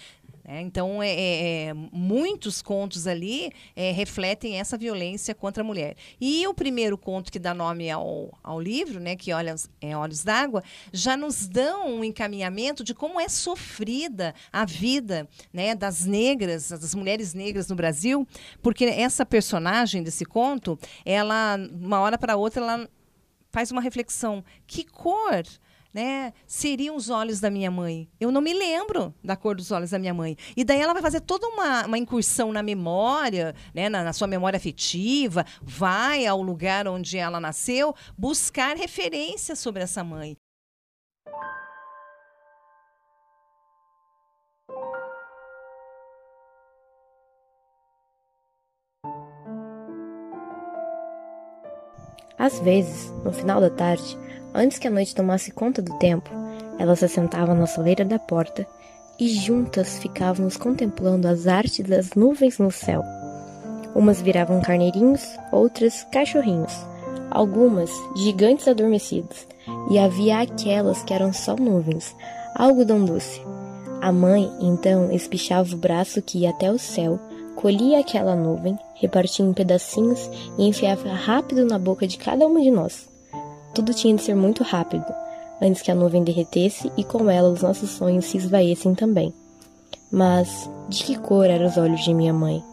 Né? 0.47 0.61
então, 0.61 1.03
é, 1.03 1.09
é, 1.09 1.65
é, 1.65 1.73
muitos 1.73 2.61
contos 2.61 3.05
ali 3.05 3.51
é, 3.75 3.91
refletem 3.91 4.59
essa 4.59 4.77
violência 4.77 5.35
contra 5.35 5.61
a 5.61 5.65
mulher. 5.65 5.97
E 6.19 6.47
o 6.47 6.53
primeiro 6.53 6.97
conto 6.97 7.31
que 7.31 7.37
dá 7.37 7.53
nome 7.53 7.91
ao, 7.91 8.31
ao 8.41 8.59
livro, 8.59 8.99
né, 8.99 9.15
que 9.17 9.33
Olhos, 9.33 9.69
é 9.81 9.95
Olhos 9.95 10.23
d'Água, 10.23 10.63
já 10.93 11.17
nos 11.17 11.47
dão 11.47 11.97
um 11.97 12.03
encaminhamento 12.03 12.83
de 12.83 12.93
como 12.93 13.19
é 13.19 13.27
sofrida 13.27 14.33
a 14.51 14.63
vida 14.63 15.27
né, 15.51 15.75
das 15.75 16.05
negras, 16.05 16.69
das 16.69 16.95
mulheres 16.95 17.33
negras 17.33 17.67
no 17.67 17.75
Brasil, 17.75 18.25
porque 18.61 18.85
essa 18.85 19.25
personagem 19.25 20.01
desse 20.01 20.23
conto, 20.23 20.79
ela, 21.05 21.57
uma 21.73 21.99
hora 21.99 22.17
para 22.17 22.37
outra, 22.37 22.61
ela 22.61 22.89
faz 23.51 23.71
uma 23.71 23.81
reflexão. 23.81 24.43
Que 24.65 24.85
cor 24.85 25.43
né, 25.97 26.31
seriam 26.45 26.95
os 26.95 27.09
olhos 27.09 27.39
da 27.39 27.49
minha 27.49 27.71
mãe? 27.71 28.07
Eu 28.19 28.31
não 28.31 28.39
me 28.39 28.53
lembro 28.53 29.15
da 29.23 29.35
cor 29.35 29.55
dos 29.55 29.71
olhos 29.71 29.89
da 29.89 29.97
minha 29.97 30.13
mãe. 30.13 30.37
E 30.55 30.63
daí 30.63 30.79
ela 30.79 30.93
vai 30.93 31.01
fazer 31.01 31.21
toda 31.21 31.47
uma, 31.47 31.87
uma 31.87 31.97
incursão 31.97 32.53
na 32.53 32.61
memória, 32.61 33.55
né, 33.73 33.89
na, 33.89 34.03
na 34.03 34.13
sua 34.13 34.27
memória 34.27 34.57
afetiva, 34.57 35.43
vai 35.59 36.27
ao 36.27 36.39
lugar 36.39 36.87
onde 36.87 37.17
ela 37.17 37.39
nasceu, 37.39 37.95
buscar 38.15 38.77
referências 38.77 39.57
sobre 39.57 39.81
essa 39.81 40.03
mãe. 40.03 40.37
Às 52.37 52.59
vezes, 52.59 53.09
no 53.25 53.33
final 53.33 53.59
da 53.59 53.71
tarde, 53.71 54.15
antes 54.53 54.77
que 54.77 54.87
a 54.87 54.91
noite 54.91 55.15
tomasse 55.15 55.51
conta 55.51 55.81
do 55.81 55.97
tempo, 55.97 56.29
elas 56.79 56.99
se 56.99 57.07
sentavam 57.07 57.55
na 57.55 57.67
soleira 57.67 58.05
da 58.05 58.19
porta 58.19 58.65
e 59.19 59.27
juntas 59.29 59.97
ficávamos 59.97 60.57
contemplando 60.57 61.27
as 61.27 61.47
artes 61.47 61.87
das 61.87 62.13
nuvens 62.13 62.59
no 62.59 62.71
céu. 62.71 63.03
Umas 63.95 64.21
viravam 64.21 64.61
carneirinhos, 64.61 65.23
outras 65.51 66.05
cachorrinhos, 66.11 66.73
algumas 67.31 67.89
gigantes 68.15 68.67
adormecidos, 68.67 69.47
e 69.89 69.97
havia 69.97 70.41
aquelas 70.41 71.03
que 71.03 71.13
eram 71.13 71.33
só 71.33 71.55
nuvens, 71.55 72.15
algodão 72.55 73.03
doce. 73.03 73.41
A 74.01 74.11
mãe 74.11 74.51
então 74.61 75.11
espichava 75.11 75.73
o 75.73 75.77
braço 75.77 76.21
que 76.21 76.39
ia 76.39 76.51
até 76.51 76.71
o 76.71 76.77
céu, 76.77 77.19
colhia 77.55 77.99
aquela 77.99 78.35
nuvem, 78.35 78.77
repartia 78.93 79.43
em 79.43 79.53
pedacinhos 79.53 80.29
e 80.59 80.67
enfiava 80.67 81.11
rápido 81.11 81.65
na 81.65 81.79
boca 81.79 82.07
de 82.07 82.17
cada 82.17 82.45
um 82.45 82.61
de 82.61 82.69
nós. 82.69 83.06
Tudo 83.77 83.93
tinha 83.93 84.15
de 84.15 84.23
ser 84.23 84.35
muito 84.35 84.63
rápido, 84.63 85.05
antes 85.61 85.83
que 85.83 85.91
a 85.91 85.93
nuvem 85.93 86.23
derretesse 86.23 86.91
e 86.97 87.03
com 87.03 87.29
ela 87.29 87.47
os 87.47 87.61
nossos 87.61 87.91
sonhos 87.91 88.25
se 88.25 88.35
esvaecem 88.35 88.95
também. 88.95 89.31
Mas 90.11 90.67
de 90.89 91.03
que 91.03 91.15
cor 91.19 91.45
eram 91.45 91.67
os 91.67 91.77
olhos 91.77 92.03
de 92.03 92.11
minha 92.11 92.33
mãe? 92.33 92.63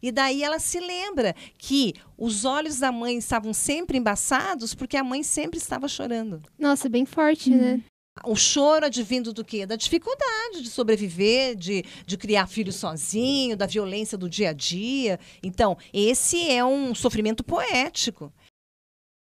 E 0.00 0.10
daí 0.10 0.42
ela 0.42 0.58
se 0.58 0.80
lembra 0.80 1.34
que 1.58 1.92
os 2.16 2.46
olhos 2.46 2.78
da 2.78 2.90
mãe 2.90 3.18
estavam 3.18 3.52
sempre 3.52 3.98
embaçados 3.98 4.74
porque 4.74 4.96
a 4.96 5.04
mãe 5.04 5.22
sempre 5.22 5.58
estava 5.58 5.88
chorando. 5.88 6.40
Nossa, 6.58 6.88
bem 6.88 7.04
forte, 7.04 7.50
né? 7.50 7.82
O 8.24 8.36
choro 8.36 8.86
advindo 8.86 9.32
do 9.32 9.44
quê? 9.44 9.66
Da 9.66 9.76
dificuldade 9.76 10.62
de 10.62 10.70
sobreviver, 10.70 11.54
de, 11.56 11.84
de 12.06 12.16
criar 12.16 12.46
filho 12.46 12.72
sozinho, 12.72 13.56
da 13.56 13.66
violência 13.66 14.16
do 14.16 14.28
dia 14.28 14.50
a 14.50 14.52
dia. 14.52 15.18
Então, 15.42 15.76
esse 15.92 16.50
é 16.50 16.64
um 16.64 16.94
sofrimento 16.94 17.42
poético. 17.44 18.32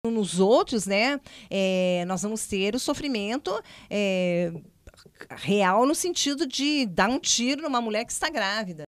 Nos 0.07 0.41
outros, 0.41 0.87
né, 0.87 1.21
é, 1.51 2.05
nós 2.07 2.23
vamos 2.23 2.47
ter 2.47 2.75
o 2.75 2.79
sofrimento 2.79 3.51
é, 3.91 4.51
real 5.31 5.85
no 5.85 5.95
sentido 5.95 6.47
de 6.47 6.87
dar 6.87 7.11
um 7.11 7.19
tiro 7.19 7.63
numa 7.63 7.83
mulher 7.83 8.07
que 8.07 8.13
está 8.13 8.31
grávida. 8.31 8.85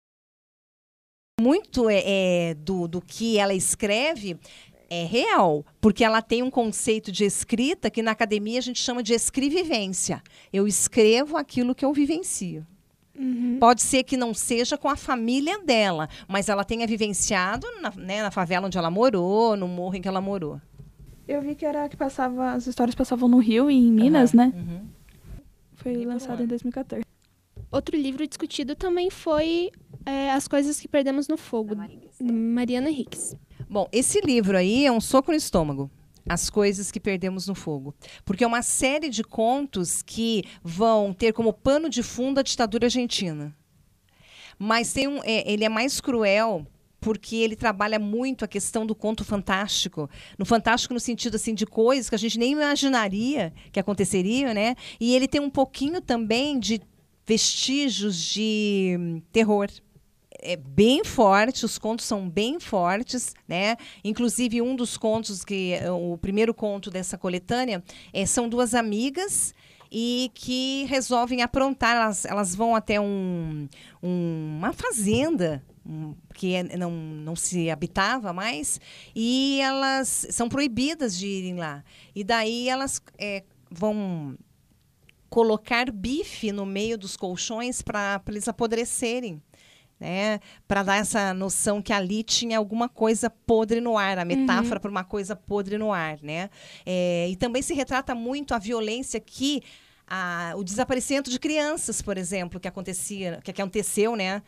Muito 1.41 1.89
é, 1.89 2.03
é 2.51 2.55
do, 2.55 2.87
do 2.87 3.01
que 3.01 3.39
ela 3.39 3.55
escreve 3.55 4.39
é 4.91 5.05
real, 5.05 5.65
porque 5.81 6.05
ela 6.05 6.21
tem 6.21 6.43
um 6.43 6.51
conceito 6.51 7.13
de 7.13 7.25
escrita 7.25 7.89
que 7.89 8.03
na 8.03 8.11
academia 8.11 8.59
a 8.59 8.63
gente 8.63 8.81
chama 8.81 9.03
de 9.05 9.15
escrevivência. 9.15 10.21
Eu 10.53 10.67
escrevo 10.67 11.37
aquilo 11.37 11.75
que 11.77 11.85
eu 11.85 11.93
vivencio. 11.93 12.67
Uhum. 13.17 13.59
Pode 13.61 13.83
ser 13.83 14.03
que 14.03 14.17
não 14.17 14.35
seja 14.35 14.77
com 14.77 14.89
a 14.89 14.97
família 14.97 15.59
dela, 15.61 16.09
mas 16.27 16.49
ela 16.49 16.65
tenha 16.65 16.87
vivenciado 16.87 17.67
na, 17.81 17.91
né, 17.91 18.23
na 18.23 18.31
favela 18.31 18.67
onde 18.67 18.77
ela 18.77 18.91
morou, 18.91 19.57
no 19.57 19.69
morro 19.69 19.95
em 19.95 20.03
que 20.03 20.09
ela 20.09 20.21
morou. 20.21 20.61
Eu 21.29 21.41
vi 21.41 21.55
que 21.55 21.65
era 21.65 21.89
que 21.89 21.97
passava, 21.97 22.53
as 22.53 22.67
histórias 22.67 22.95
passavam 22.95 23.29
no 23.29 23.39
Rio 23.39 23.71
e 23.71 23.77
em 23.77 23.93
Minas, 23.93 24.33
né? 24.33 24.53
Uhum. 24.53 24.89
Foi 25.77 26.05
lançado 26.05 26.43
em 26.43 26.47
2014. 26.47 27.05
Outro 27.71 27.97
livro 27.97 28.27
discutido 28.27 28.75
também 28.75 29.11
foi 29.11 29.71
é, 30.05 30.33
As 30.33 30.49
Coisas 30.49 30.81
que 30.81 30.89
Perdemos 30.89 31.29
no 31.29 31.37
Fogo, 31.37 31.77
de 32.21 32.33
Mariana 32.33 32.91
Hicks. 32.91 33.37
Bom, 33.71 33.89
esse 33.93 34.21
livro 34.21 34.57
aí 34.57 34.85
é 34.85 34.91
um 34.91 35.01
soco 35.01 35.31
no 35.31 35.37
estômago. 35.37 35.89
As 36.29 36.51
coisas 36.51 36.91
que 36.91 36.99
perdemos 36.99 37.47
no 37.47 37.55
fogo. 37.55 37.95
Porque 38.25 38.43
é 38.43 38.47
uma 38.47 38.63
série 38.63 39.09
de 39.09 39.23
contos 39.23 40.03
que 40.03 40.43
vão 40.61 41.13
ter 41.13 41.33
como 41.33 41.53
pano 41.53 41.89
de 41.89 42.03
fundo 42.03 42.41
a 42.41 42.43
ditadura 42.43 42.87
argentina. 42.87 43.57
Mas 44.59 44.93
tem 44.93 45.07
um, 45.07 45.21
é, 45.23 45.49
ele 45.49 45.65
é 45.65 45.69
mais 45.69 46.01
cruel 46.01 46.67
porque 47.01 47.37
ele 47.37 47.55
trabalha 47.55 48.01
muito 48.01 48.45
a 48.45 48.49
questão 48.49 48.85
do 48.85 48.95
conto 48.95 49.25
fantástico. 49.25 50.11
No 50.37 50.45
fantástico 50.45 50.93
no 50.93 50.99
sentido 50.99 51.37
assim 51.37 51.55
de 51.55 51.65
coisas 51.65 52.09
que 52.09 52.17
a 52.17 52.19
gente 52.19 52.41
nem 52.41 52.51
imaginaria 52.51 53.53
que 53.71 53.79
aconteceriam, 53.79 54.53
né? 54.53 54.75
E 54.99 55.15
ele 55.15 55.29
tem 55.29 55.41
um 55.41 55.49
pouquinho 55.49 56.01
também 56.01 56.59
de 56.59 56.81
vestígios 57.25 58.17
de 58.17 58.97
hum, 58.99 59.23
terror 59.31 59.69
é 60.43 60.57
bem 60.57 61.05
forte, 61.05 61.65
os 61.65 61.79
contos 61.79 62.07
são 62.07 62.29
bem 62.29 62.59
fortes, 62.59 63.35
né? 63.47 63.77
Inclusive 64.03 64.63
um 64.63 64.75
dos 64.75 64.97
contos 64.97 65.45
que 65.45 65.79
o 65.91 66.17
primeiro 66.19 66.55
conto 66.55 66.91
dessa 66.91 67.19
coletânea 67.19 67.83
é, 68.13 68.25
são 68.27 68.49
duas 68.49 68.75
amigas 68.75 69.55
e 69.91 70.31
que 70.35 70.85
resolvem 70.89 71.43
aprontar, 71.43 71.97
elas, 71.97 72.25
elas 72.25 72.55
vão 72.55 72.77
até 72.77 73.01
um, 73.01 73.69
um 74.03 74.57
uma 74.59 74.73
fazenda 74.73 75.63
um, 75.85 76.15
que 76.35 76.55
é, 76.55 76.77
não, 76.77 76.91
não 76.91 77.35
se 77.35 77.71
habitava 77.71 78.33
mais 78.33 78.81
e 79.15 79.59
elas 79.61 80.27
são 80.31 80.49
proibidas 80.49 81.19
de 81.19 81.27
irem 81.27 81.57
lá. 81.57 81.83
E 82.15 82.23
daí 82.23 82.69
elas 82.69 83.03
é, 83.19 83.43
vão 83.71 84.37
colocar 85.29 85.91
bife 85.91 86.53
no 86.53 86.67
meio 86.67 86.99
dos 86.99 87.17
colchões 87.17 87.83
para 87.83 88.21
eles 88.29 88.49
apodrecerem 88.49 89.43
né, 90.01 90.41
para 90.67 90.83
dar 90.83 90.97
essa 90.97 91.35
noção 91.35 91.83
que 91.83 91.93
ali 91.93 92.23
tinha 92.23 92.57
alguma 92.57 92.89
coisa 92.89 93.29
podre 93.29 93.81
no 93.81 93.99
ar, 93.99 94.19
a 94.19 94.25
metáfora 94.25 94.77
uhum. 94.77 94.81
para 94.81 94.91
uma 94.91 95.05
coisa 95.05 95.37
podre 95.37 95.77
no 95.77 95.93
ar, 95.93 96.19
né? 96.23 96.49
É, 96.87 97.29
e 97.29 97.37
também 97.37 97.61
se 97.61 97.75
retrata 97.75 98.15
muito 98.15 98.55
a 98.55 98.59
violência 98.59 99.21
que 99.21 99.63
a, 100.11 100.55
o 100.57 100.65
desaparecimento 100.65 101.31
de 101.31 101.39
crianças, 101.39 102.03
por 102.03 102.19
exemplo, 102.19 102.59
que 102.59 102.67
acontecia, 102.67 103.41
que, 103.45 103.51
aconteceu, 103.53 104.17
né? 104.17 104.43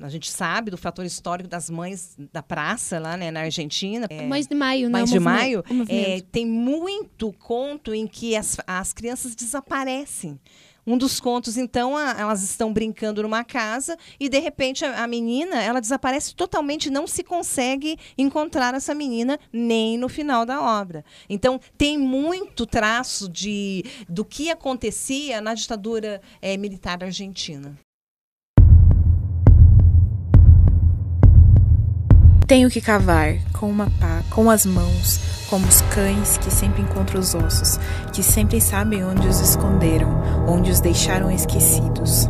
A 0.00 0.08
gente 0.08 0.30
sabe 0.30 0.70
do 0.70 0.78
fator 0.78 1.04
histórico 1.04 1.48
das 1.48 1.68
mães 1.68 2.16
da 2.32 2.42
praça 2.42 3.00
lá, 3.00 3.16
né, 3.16 3.30
na 3.30 3.40
Argentina. 3.40 4.06
É, 4.08 4.26
mães 4.26 4.46
de 4.46 4.54
Maio, 4.54 4.88
né? 4.88 4.98
Mães 4.98 5.10
de 5.10 5.18
Maio. 5.18 5.64
É, 5.88 6.20
tem 6.30 6.46
muito 6.46 7.32
conto 7.32 7.92
em 7.92 8.06
que 8.06 8.36
as, 8.36 8.56
as 8.66 8.92
crianças 8.92 9.34
desaparecem. 9.34 10.38
Um 10.86 10.96
dos 10.96 11.20
contos, 11.20 11.56
então, 11.56 11.96
a, 11.96 12.12
elas 12.18 12.42
estão 12.42 12.72
brincando 12.72 13.22
numa 13.22 13.44
casa 13.44 13.96
e, 14.18 14.28
de 14.28 14.38
repente, 14.38 14.84
a, 14.84 15.04
a, 15.04 15.06
menina, 15.06 15.62
ela 15.62 15.80
desaparece 15.80 16.34
totalmente, 16.34 16.90
não 16.90 17.06
se 17.06 17.22
consegue 17.22 17.98
encontrar 18.16 18.74
essa 18.74 18.94
menina 18.94 19.38
nem 19.52 19.98
no 19.98 20.08
final 20.08 20.46
da 20.46 20.60
obra. 20.60 21.04
Então, 21.28 21.60
tem 21.76 21.98
muito 21.98 22.66
traço 22.66 23.28
de, 23.28 23.84
do 24.08 24.24
que 24.24 24.50
acontecia 24.50 25.40
na 25.40 25.54
ditadura 25.54 26.20
é, 26.40 26.56
militar 26.56 27.02
argentina. 27.02 27.76
Tenho 32.50 32.68
que 32.68 32.80
cavar 32.80 33.36
com 33.52 33.70
uma 33.70 33.88
pá, 33.88 34.24
com 34.28 34.50
as 34.50 34.66
mãos, 34.66 35.20
como 35.48 35.64
os 35.68 35.82
cães 35.82 36.36
que 36.36 36.50
sempre 36.50 36.82
encontram 36.82 37.20
os 37.20 37.32
ossos, 37.32 37.78
que 38.12 38.24
sempre 38.24 38.60
sabem 38.60 39.04
onde 39.04 39.28
os 39.28 39.38
esconderam, 39.38 40.10
onde 40.48 40.68
os 40.68 40.80
deixaram 40.80 41.30
esquecidos. 41.30 42.26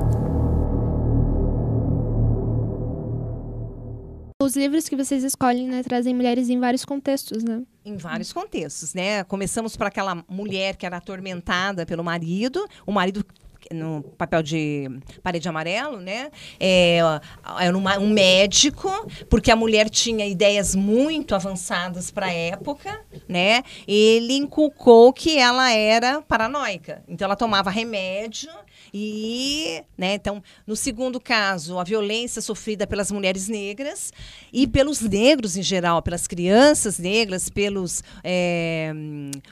Os 4.43 4.55
livros 4.55 4.91
que 4.91 4.95
vocês 4.95 5.25
escolhem 5.25 5.67
né, 5.67 5.83
trazem 5.83 6.15
mulheres 6.15 6.51
em 6.51 6.61
vários 6.61 6.85
contextos, 6.85 7.43
né? 7.43 7.63
Em 7.83 7.97
vários 7.97 8.31
contextos, 8.31 8.93
né? 8.93 9.25
Começamos 9.25 9.75
por 9.75 9.87
aquela 9.87 10.23
mulher 10.29 10.77
que 10.77 10.85
era 10.85 10.99
atormentada 10.99 11.87
pelo 11.87 12.05
marido, 12.05 12.69
o 12.87 12.93
marido 12.93 13.25
no 13.73 14.03
papel 14.17 14.43
de 14.43 14.91
parede 15.23 15.49
amarelo, 15.49 15.99
né? 15.99 16.31
É, 16.59 16.99
era 17.59 17.77
uma, 17.77 17.99
um 17.99 18.09
médico, 18.09 18.91
porque 19.29 19.51
a 19.51 19.57
mulher 19.57 19.89
tinha 19.89 20.27
ideias 20.27 20.75
muito 20.75 21.35
avançadas 21.35 22.11
para 22.11 22.27
a 22.27 22.33
época, 22.33 23.01
né? 23.29 23.63
Ele 23.87 24.35
inculcou 24.35 25.13
que 25.13 25.39
ela 25.39 25.73
era 25.73 26.23
paranoica. 26.23 27.03
Então 27.09 27.27
ela 27.27 27.37
tomava 27.37 27.71
remédio 27.71 28.51
E, 28.93 29.83
né, 29.97 30.15
então, 30.15 30.43
no 30.67 30.75
segundo 30.77 31.21
caso, 31.21 31.79
a 31.79 31.85
violência 31.85 32.43
sofrida 32.43 32.87
pelas 32.87 33.11
mulheres 33.11 33.49
negras 33.49 34.13
e 34.53 34.67
pelos 34.67 35.01
negros 35.01 35.57
em 35.57 35.63
geral, 35.63 36.03
pelas 36.03 36.27
crianças 36.27 36.99
negras, 36.99 37.49
pelos 37.49 38.03
é, 38.25 38.93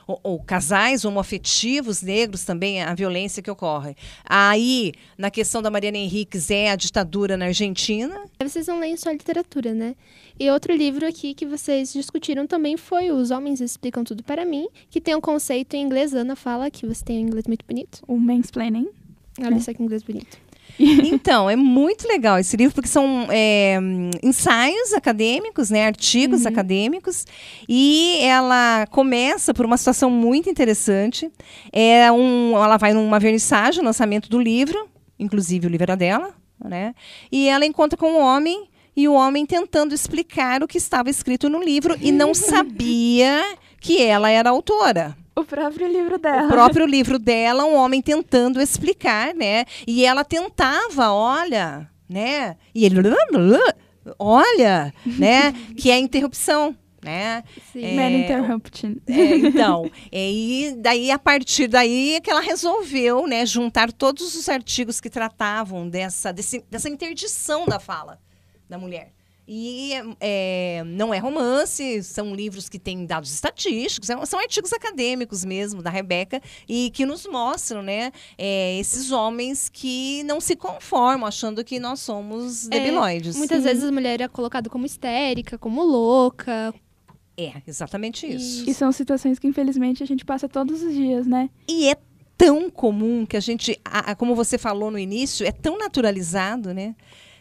ou, 0.07 0.21
ou 0.23 0.43
casais 0.43 1.05
homoafetivos 1.05 2.03
negros 2.03 2.45
também, 2.45 2.83
a 2.83 2.95
violência 2.95 3.43
que 3.43 3.51
ocorre. 3.51 3.95
Aí, 4.25 4.93
na 5.17 5.31
questão 5.31 5.63
da 5.63 5.71
Mariana 5.71 5.99
Henriques, 5.99 6.51
é 6.51 6.71
a 6.71 6.77
ditadura 6.77 7.37
na 7.37 7.47
Argentina. 7.47 8.25
Vocês 8.41 8.67
não 8.67 8.81
leem 8.81 8.97
só 8.97 9.11
literatura, 9.11 9.75
né? 9.75 9.95
E 10.41 10.49
outro 10.51 10.73
livro 10.73 11.05
aqui 11.05 11.35
que 11.35 11.45
vocês 11.45 11.93
discutiram 11.93 12.47
também 12.47 12.77
foi 12.77 13.11
Os 13.11 13.33
Homens 13.33 13.61
Explicam 13.61 14.05
Tudo 14.05 14.23
para 14.23 14.45
Mim, 14.45 14.69
que 14.89 15.01
tem 15.01 15.15
um 15.17 15.21
conceito 15.21 15.75
em 15.75 15.83
inglês. 15.83 16.15
Ana 16.15 16.37
fala 16.37 16.71
que 16.71 16.87
você 16.87 17.05
tem 17.05 17.19
um 17.19 17.29
inglês 17.29 17.47
muito 17.47 17.65
bonito. 17.67 18.01
O 18.07 18.17
mansplaining. 18.17 18.89
Olha 19.43 19.61
só 19.61 19.73
que 19.73 19.83
inglês 19.83 20.03
bonito. 20.03 20.39
Então, 20.79 21.51
é 21.51 21.57
muito 21.57 22.07
legal 22.07 22.39
esse 22.39 22.57
livro, 22.57 22.73
porque 22.73 22.89
são 22.89 23.27
é, 23.31 23.79
ensaios 24.23 24.93
acadêmicos, 24.93 25.71
né, 25.71 25.87
artigos 25.87 26.43
Uhum. 26.43 26.49
acadêmicos, 26.49 27.27
e 27.69 28.19
ela 28.23 28.87
começa 28.87 29.53
por 29.53 29.67
uma 29.67 29.77
situação 29.77 30.09
muito 30.09 30.49
interessante. 30.49 31.29
É 31.73 32.13
um, 32.13 32.53
ela 32.55 32.77
vai 32.77 32.93
numa 32.93 33.19
vernissagem, 33.19 33.83
lançamento 33.83 34.29
do 34.29 34.39
livro, 34.39 34.89
inclusive 35.19 35.67
o 35.67 35.71
livro 35.71 35.83
era 35.85 35.97
dela, 35.97 36.33
né? 36.65 36.95
E 37.33 37.49
ela 37.49 37.67
encontra 37.67 37.97
com 37.97 38.13
um 38.13 38.21
homem 38.21 38.69
e 38.97 39.09
o 39.09 39.15
homem 39.15 39.47
tentando 39.47 39.95
explicar 39.95 40.63
o 40.63 40.69
que 40.69 40.79
estava 40.79 41.11
escrito 41.11 41.49
no 41.49 41.61
livro 41.63 41.97
e 42.01 42.13
não 42.13 42.33
sabia 42.35 43.57
que 43.81 44.01
ela 44.01 44.31
era 44.31 44.51
autora 44.51 45.17
O 45.41 45.45
próprio 45.45 45.87
livro 45.89 46.19
dela. 46.19 46.47
o 46.47 46.49
próprio 46.49 46.87
livro 46.87 47.19
dela, 47.19 47.65
um 47.65 47.75
homem 47.77 48.01
tentando 48.03 48.61
explicar, 48.61 49.35
né? 49.35 49.65
E 49.87 50.05
ela 50.05 50.25
tentava, 50.25 51.13
olha, 51.13 51.89
né? 52.09 52.57
E 52.75 52.85
ele, 52.85 52.97
olha, 54.19 54.93
né? 55.07 55.53
Que 55.77 55.91
é 55.91 55.95
a 55.95 55.99
interrupção, 55.99 56.77
né? 57.03 57.43
Sim. 57.73 57.85
É, 57.85 57.95
Man 57.95 58.11
Interrupting. 58.19 59.01
é, 59.07 59.37
então, 59.37 59.91
e 60.13 60.75
daí 60.79 61.11
a 61.11 61.19
partir 61.19 61.69
daí 61.69 62.15
é 62.15 62.21
que 62.21 62.31
ela 62.31 62.41
resolveu, 62.41 63.27
né, 63.27 63.47
juntar 63.47 63.93
todos 63.93 64.35
os 64.35 64.49
artigos 64.49 65.01
que 65.01 65.09
tratavam 65.11 65.89
dessa, 65.89 66.33
desse- 66.33 66.65
dessa 66.71 66.89
interdição 66.89 67.67
da 67.67 67.79
fala 67.79 68.19
da 68.69 68.77
mulher. 68.79 69.13
E 69.51 69.93
é, 70.21 70.83
não 70.87 71.15
é 71.15 71.19
romance, 71.19 72.03
são 72.03 72.35
livros 72.35 72.69
que 72.69 72.79
têm 72.79 73.07
dados 73.07 73.33
estatísticos, 73.33 74.11
é- 74.11 74.27
são 74.27 74.39
artigos 74.39 74.75
acadêmicos 74.75 75.43
mesmo 75.43 75.81
da 75.83 75.89
Rebeca 75.89 76.43
e 76.69 76.91
que 76.91 77.07
nos 77.07 77.27
mostram, 77.27 77.83
né, 77.83 78.13
é, 78.37 78.79
esses 78.79 79.11
homens 79.11 79.71
que 79.73 80.23
não 80.25 80.39
se 80.39 80.55
conformam, 80.55 81.27
achando 81.27 81.65
que 81.65 81.79
nós 81.81 82.01
somos 82.01 82.69
debilóides. 82.69 83.37
Muitas 83.37 83.65
vezes 83.65 83.85
a 83.85 83.91
mulher 83.91 84.21
é 84.21 84.29
colocada 84.29 84.69
como 84.69 84.85
histérica, 84.85 85.57
como 85.57 85.83
louca. 85.83 86.75
É, 87.35 87.53
exatamente 87.67 88.27
isso. 88.27 88.69
E 88.69 88.75
são 88.75 88.93
situações 88.93 89.39
que, 89.39 89.47
infelizmente, 89.47 90.03
a 90.03 90.07
gente 90.07 90.27
passa 90.27 90.47
todos 90.47 90.83
os 90.83 90.93
dias, 90.93 91.27
né? 91.27 91.49
E 91.67 91.89
é 91.89 91.97
tão 92.37 92.69
comum 92.69 93.25
que 93.25 93.37
a 93.37 93.41
gente, 93.41 93.81
a- 93.85 94.11
a- 94.11 94.15
como 94.15 94.35
você 94.35 94.59
falou 94.59 94.91
no 94.91 94.99
início, 94.99 95.47
é 95.47 95.53
tão 95.53 95.79
naturalizado, 95.79 96.75
né? 96.75 96.95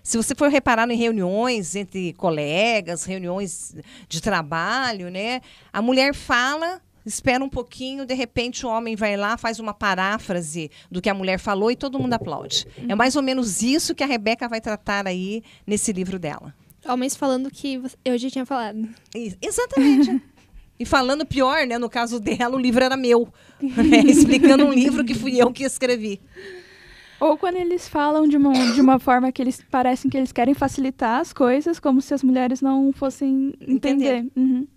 Se 0.07 0.15
você 0.15 0.33
for 0.33 0.49
reparar 0.49 0.89
em 0.89 0.95
reuniões 0.95 1.75
entre 1.75 2.13
colegas, 2.13 3.03
reuniões 3.03 3.75
de 4.07 4.21
trabalho, 4.21 5.11
né? 5.11 5.41
A 5.73 5.81
mulher 5.81 6.15
fala, 6.15 6.81
espera 7.05 7.43
um 7.43 7.49
pouquinho, 7.49 8.05
de 8.05 8.13
repente 8.13 8.65
o 8.65 8.69
homem 8.69 8.95
vai 8.95 9.17
lá, 9.17 9.35
faz 9.35 9.59
uma 9.59 9.73
paráfrase 9.73 10.71
do 10.89 11.01
que 11.01 11.09
a 11.09 11.13
mulher 11.13 11.37
falou 11.39 11.69
e 11.69 11.75
todo 11.75 11.99
mundo 11.99 12.13
aplaude. 12.13 12.65
É 12.87 12.95
mais 12.95 13.17
ou 13.17 13.21
menos 13.21 13.61
isso 13.61 13.93
que 13.93 14.01
a 14.01 14.07
Rebeca 14.07 14.47
vai 14.47 14.61
tratar 14.61 15.05
aí 15.05 15.43
nesse 15.67 15.91
livro 15.91 16.17
dela. 16.17 16.55
Homens 16.87 17.13
falando 17.13 17.51
que 17.51 17.81
eu 18.05 18.17
já 18.17 18.29
tinha 18.29 18.45
falado. 18.45 18.87
Exatamente. 19.41 20.23
E 20.79 20.85
falando 20.85 21.25
pior, 21.25 21.67
né? 21.67 21.77
No 21.77 21.89
caso 21.89 22.17
dela, 22.17 22.55
o 22.55 22.59
livro 22.59 22.81
era 22.81 22.95
meu. 22.95 23.27
né, 23.59 23.97
Explicando 24.07 24.63
um 24.63 24.71
livro 24.71 25.03
que 25.03 25.13
fui 25.13 25.35
eu 25.37 25.51
que 25.51 25.65
escrevi. 25.65 26.21
Ou 27.19 27.37
quando 27.37 27.55
eles 27.55 27.87
falam 27.87 28.27
de 28.27 28.37
uma, 28.37 28.53
de 28.73 28.79
uma 28.79 28.99
forma 28.99 29.31
que 29.31 29.41
eles 29.41 29.63
parecem 29.71 30.09
que 30.09 30.17
eles 30.17 30.31
querem 30.31 30.53
facilitar 30.53 31.19
as 31.19 31.33
coisas, 31.33 31.79
como 31.79 31.99
se 31.99 32.13
as 32.13 32.21
mulheres 32.21 32.61
não 32.61 32.91
fossem 32.93 33.53
entender. 33.59 34.17
Entender. 34.17 34.31
Uhum. 34.35 34.67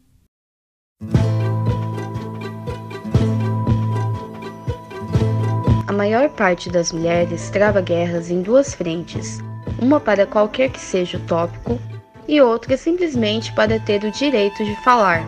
A 5.86 5.92
maior 5.92 6.30
parte 6.30 6.70
das 6.70 6.92
mulheres 6.92 7.50
trava 7.50 7.80
guerras 7.82 8.30
em 8.30 8.40
duas 8.40 8.74
frentes, 8.74 9.40
uma 9.82 10.00
para 10.00 10.24
qualquer 10.24 10.70
que 10.70 10.80
seja 10.80 11.18
o 11.18 11.26
tópico 11.26 11.78
e 12.26 12.40
outra 12.40 12.76
simplesmente 12.76 13.52
para 13.52 13.78
ter 13.80 14.04
o 14.04 14.10
direito 14.12 14.64
de 14.64 14.74
falar, 14.84 15.24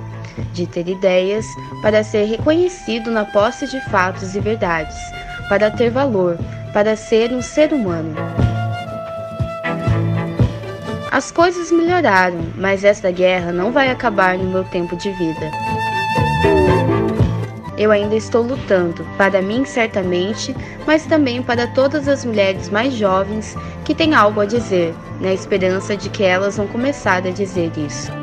de 0.54 0.66
ter 0.66 0.88
ideias, 0.88 1.44
para 1.82 2.04
ser 2.04 2.24
reconhecido 2.24 3.10
na 3.10 3.24
posse 3.24 3.66
de 3.66 3.80
fatos 3.90 4.34
e 4.34 4.40
verdades, 4.40 4.96
para 5.48 5.70
ter 5.70 5.90
valor, 5.90 6.38
para 6.72 6.96
ser 6.96 7.32
um 7.32 7.42
ser 7.42 7.72
humano. 7.72 8.14
As 11.10 11.30
coisas 11.30 11.70
melhoraram, 11.70 12.40
mas 12.56 12.84
esta 12.84 13.10
guerra 13.10 13.52
não 13.52 13.70
vai 13.70 13.90
acabar 13.90 14.38
no 14.38 14.50
meu 14.50 14.64
tempo 14.64 14.96
de 14.96 15.10
vida. 15.12 15.50
Eu 17.76 17.90
ainda 17.90 18.14
estou 18.14 18.42
lutando, 18.42 19.04
para 19.18 19.42
mim 19.42 19.64
certamente, 19.64 20.54
mas 20.86 21.04
também 21.04 21.42
para 21.42 21.66
todas 21.66 22.06
as 22.06 22.24
mulheres 22.24 22.70
mais 22.70 22.94
jovens 22.94 23.56
que 23.84 23.94
têm 23.94 24.14
algo 24.14 24.40
a 24.40 24.46
dizer, 24.46 24.94
na 25.20 25.32
esperança 25.32 25.96
de 25.96 26.08
que 26.08 26.22
elas 26.22 26.56
vão 26.56 26.66
começar 26.66 27.26
a 27.26 27.30
dizer 27.30 27.72
isso. 27.76 28.21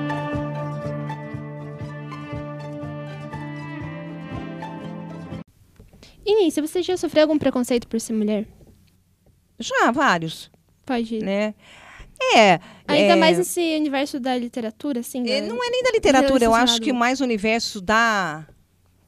Início, 6.50 6.68
você 6.68 6.82
já 6.82 6.98
sofreu 6.98 7.24
algum 7.24 7.38
preconceito 7.38 7.88
por 7.88 8.02
ser 8.02 8.14
mulher? 8.14 8.48
Já, 9.60 9.92
vários, 9.92 10.50
Pode. 10.84 11.20
né? 11.20 11.54
É. 12.36 12.60
Ainda 12.88 13.14
é, 13.14 13.16
mais 13.16 13.38
nesse 13.38 13.62
universo 13.78 14.20
da 14.20 14.36
literatura, 14.36 15.02
assim, 15.02 15.22
da 15.24 15.30
é, 15.32 15.42
Não 15.42 15.64
é 15.64 15.70
nem 15.70 15.84
da 15.84 15.92
literatura, 15.92 16.44
eu 16.44 16.54
acho 16.56 16.82
que 16.82 16.92
mais 16.92 17.22
o 17.22 17.24
universo 17.24 17.80
da, 17.80 18.40
da 18.40 18.48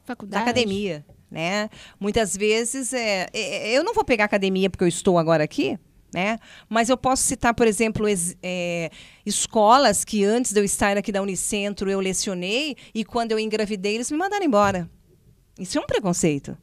faculdade. 0.05 0.43
academia, 0.43 1.03
né? 1.31 1.67
Muitas 1.99 2.37
vezes, 2.37 2.93
é, 2.93 3.27
é, 3.33 3.71
eu 3.75 3.83
não 3.83 3.93
vou 3.95 4.05
pegar 4.05 4.25
academia 4.25 4.69
porque 4.69 4.83
eu 4.83 4.87
estou 4.87 5.17
agora 5.17 5.43
aqui, 5.43 5.79
né? 6.13 6.37
Mas 6.69 6.89
eu 6.89 6.97
posso 6.97 7.23
citar, 7.23 7.55
por 7.55 7.65
exemplo, 7.65 8.07
ex- 8.07 8.37
é, 8.43 8.91
escolas 9.25 10.05
que 10.05 10.23
antes 10.23 10.53
de 10.53 10.59
eu 10.59 10.63
estar 10.63 10.95
aqui 10.95 11.11
da 11.11 11.21
Unicentro 11.23 11.89
eu 11.89 11.99
lecionei 11.99 12.75
e 12.93 13.03
quando 13.03 13.31
eu 13.31 13.39
engravidei 13.39 13.95
eles 13.95 14.11
me 14.11 14.17
mandaram 14.17 14.45
embora. 14.45 14.87
Isso 15.59 15.77
é 15.77 15.81
um 15.81 15.85
preconceito, 15.85 16.57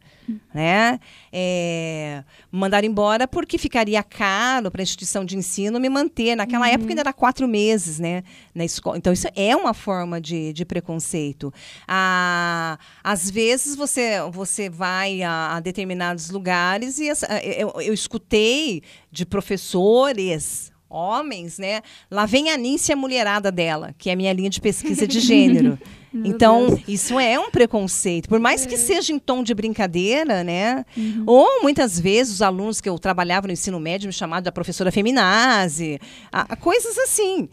né? 0.52 0.98
É, 1.32 2.22
mandaram 2.50 2.86
embora 2.86 3.26
porque 3.28 3.58
ficaria 3.58 4.02
caro 4.02 4.70
para 4.70 4.80
a 4.80 4.84
instituição 4.84 5.24
de 5.24 5.36
ensino 5.36 5.78
me 5.80 5.88
manter. 5.88 6.34
Naquela 6.36 6.68
época 6.68 6.90
ainda 6.90 7.02
era 7.02 7.12
quatro 7.12 7.46
meses, 7.48 7.98
né? 7.98 8.22
Na 8.54 8.64
escola. 8.64 8.96
Então 8.98 9.12
isso 9.12 9.28
é 9.34 9.54
uma 9.56 9.74
forma 9.74 10.20
de, 10.20 10.52
de 10.52 10.64
preconceito. 10.64 11.52
Ah, 11.86 12.78
às 13.02 13.30
vezes 13.30 13.74
você 13.76 14.18
você 14.32 14.68
vai 14.68 15.22
a, 15.22 15.56
a 15.56 15.60
determinados 15.60 16.30
lugares 16.30 16.98
e 16.98 17.08
essa- 17.08 17.26
eu, 17.44 17.72
eu 17.80 17.94
escutei 17.94 18.82
de 19.10 19.24
professores 19.26 20.70
homens, 20.90 21.58
né? 21.58 21.82
Lá 22.10 22.24
vem 22.26 22.50
a 22.50 22.56
Nícia 22.56 22.96
mulherada 22.96 23.50
dela, 23.52 23.94
que 23.98 24.10
é 24.10 24.12
a 24.12 24.16
minha 24.16 24.32
linha 24.32 24.50
de 24.50 24.60
pesquisa 24.60 25.06
de 25.06 25.20
gênero. 25.20 25.78
então, 26.24 26.78
isso 26.88 27.18
é 27.18 27.38
um 27.38 27.50
preconceito. 27.50 28.28
Por 28.28 28.40
mais 28.40 28.64
que 28.64 28.76
seja 28.76 29.12
em 29.12 29.18
tom 29.18 29.42
de 29.42 29.52
brincadeira, 29.54 30.42
né? 30.42 30.84
Ou 31.26 31.62
muitas 31.62 31.98
vezes 32.00 32.34
os 32.34 32.42
alunos 32.42 32.80
que 32.80 32.88
eu 32.88 32.98
trabalhava 32.98 33.46
no 33.46 33.52
ensino 33.52 33.78
médio 33.78 34.06
me 34.06 34.12
chamavam 34.12 34.42
de 34.42 34.50
professora 34.52 34.90
feminazi, 34.90 35.98
a- 36.32 36.46
a 36.52 36.56
coisas 36.56 36.96
assim. 36.98 37.48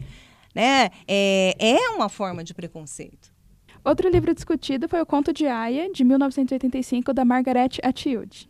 Né? 0.54 0.88
É, 1.06 1.54
é 1.58 1.88
uma 1.90 2.08
forma 2.08 2.42
de 2.42 2.54
preconceito. 2.54 3.34
Outro 3.84 4.08
livro 4.08 4.34
discutido 4.34 4.88
foi 4.88 5.00
O 5.02 5.06
Conto 5.06 5.32
de 5.32 5.46
Aya, 5.46 5.90
de 5.92 6.02
1985, 6.02 7.12
da 7.12 7.24
Margaret 7.24 7.68
Atwood. 7.82 8.48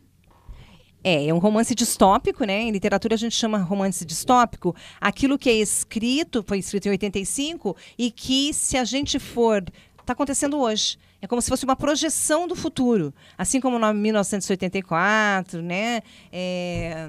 É, 1.02 1.28
é 1.28 1.34
um 1.34 1.38
romance 1.38 1.74
distópico, 1.74 2.44
né? 2.44 2.62
Em 2.62 2.70
literatura 2.70 3.14
a 3.14 3.18
gente 3.18 3.34
chama 3.34 3.58
romance 3.58 4.04
distópico 4.04 4.74
aquilo 5.00 5.38
que 5.38 5.48
é 5.48 5.54
escrito, 5.54 6.42
foi 6.46 6.58
escrito 6.58 6.86
em 6.86 6.90
85, 6.90 7.76
e 7.96 8.10
que 8.10 8.52
se 8.52 8.76
a 8.76 8.84
gente 8.84 9.18
for. 9.18 9.64
Está 10.00 10.12
acontecendo 10.12 10.58
hoje. 10.58 10.98
É 11.20 11.26
como 11.26 11.42
se 11.42 11.48
fosse 11.48 11.64
uma 11.64 11.74
projeção 11.74 12.46
do 12.46 12.54
futuro. 12.54 13.12
Assim 13.36 13.60
como 13.60 13.78
no 13.78 13.92
1984, 13.92 15.60
né? 15.62 16.00
É, 16.30 17.08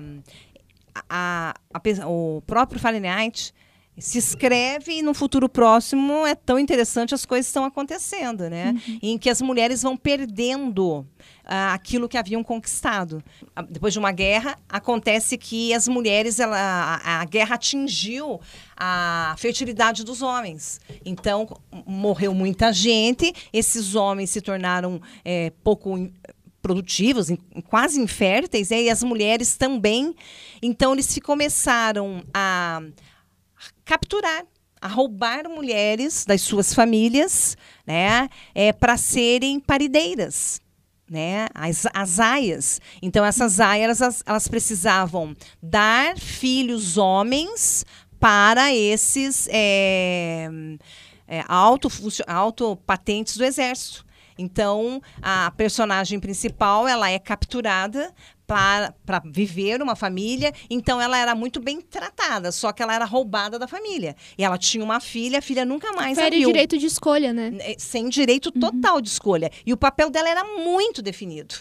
a, 1.09 1.53
a 1.73 2.07
o 2.07 2.41
próprio 2.47 2.79
Fahrenheit 2.79 3.53
se 3.97 4.19
escreve 4.19 4.99
e 4.99 5.01
no 5.01 5.13
futuro 5.13 5.49
próximo 5.49 6.25
é 6.25 6.35
tão 6.35 6.59
interessante 6.59 7.15
as 7.15 7.25
coisas 7.25 7.47
estão 7.47 7.65
acontecendo, 7.65 8.47
né? 8.49 8.75
Uhum. 8.87 8.99
Em 9.01 9.17
que 9.17 9.29
as 9.29 9.41
mulheres 9.41 9.81
vão 9.81 9.97
perdendo 9.97 10.99
uh, 10.99 11.05
aquilo 11.73 12.07
que 12.07 12.17
haviam 12.17 12.43
conquistado. 12.43 13.23
Uh, 13.57 13.63
depois 13.67 13.93
de 13.93 13.99
uma 13.99 14.11
guerra, 14.11 14.55
acontece 14.69 15.35
que 15.35 15.73
as 15.73 15.87
mulheres, 15.87 16.39
ela, 16.39 16.57
a, 16.57 17.21
a, 17.21 17.25
guerra 17.25 17.55
atingiu 17.55 18.39
a 18.75 19.35
fertilidade 19.39 20.03
dos 20.03 20.21
homens. 20.21 20.79
Então, 21.03 21.47
morreu 21.85 22.35
muita 22.35 22.71
gente, 22.71 23.33
esses 23.51 23.95
homens 23.95 24.29
se 24.29 24.41
tornaram 24.41 25.01
é, 25.25 25.51
pouco 25.63 26.07
produtivos, 26.61 27.29
quase 27.69 27.99
inférteis, 27.99 28.69
né? 28.69 28.83
e 28.83 28.89
as 28.89 29.01
mulheres 29.01 29.57
também. 29.57 30.13
Então, 30.61 30.93
eles 30.93 31.05
se 31.05 31.21
começaram 31.21 32.23
a 32.33 32.81
capturar, 33.85 34.43
a 34.81 34.87
roubar 34.87 35.49
mulheres 35.49 36.25
das 36.25 36.41
suas 36.41 36.73
famílias, 36.73 37.57
né, 37.85 38.29
é, 38.53 38.71
para 38.71 38.97
serem 38.97 39.59
parideiras. 39.59 40.61
Né, 41.09 41.47
as, 41.55 41.87
as 41.93 42.19
aias. 42.19 42.81
Então, 43.01 43.23
essas 43.23 43.61
aias, 43.61 44.01
elas, 44.01 44.23
elas 44.25 44.47
precisavam 44.49 45.33
dar 45.63 46.17
filhos 46.17 46.97
homens 46.97 47.85
para 48.19 48.73
esses 48.73 49.47
é, 49.49 50.49
é, 51.25 51.45
patentes 52.85 53.37
do 53.37 53.45
exército. 53.45 54.05
Então, 54.37 55.01
a 55.21 55.49
personagem 55.51 56.19
principal, 56.19 56.87
ela 56.87 57.09
é 57.09 57.17
capturada 57.17 58.13
para 58.47 59.21
viver 59.25 59.81
uma 59.81 59.95
família. 59.95 60.53
Então, 60.69 61.01
ela 61.01 61.17
era 61.17 61.35
muito 61.35 61.59
bem 61.59 61.81
tratada, 61.81 62.49
só 62.51 62.71
que 62.71 62.81
ela 62.81 62.95
era 62.95 63.03
roubada 63.03 63.59
da 63.59 63.67
família. 63.67 64.15
E 64.37 64.43
ela 64.43 64.57
tinha 64.57 64.83
uma 64.83 65.01
filha, 65.01 65.39
a 65.39 65.41
filha 65.41 65.65
nunca 65.65 65.91
mais 65.91 66.17
Fere 66.17 66.39
direito 66.43 66.77
de 66.77 66.85
escolha, 66.85 67.33
né? 67.33 67.51
É, 67.59 67.75
sem 67.77 68.07
direito 68.07 68.47
uhum. 68.47 68.59
total 68.61 68.95
uhum. 68.95 69.01
de 69.01 69.09
escolha. 69.09 69.51
E 69.65 69.73
o 69.73 69.77
papel 69.77 70.09
dela 70.09 70.29
era 70.29 70.45
muito 70.45 71.01
definido. 71.01 71.55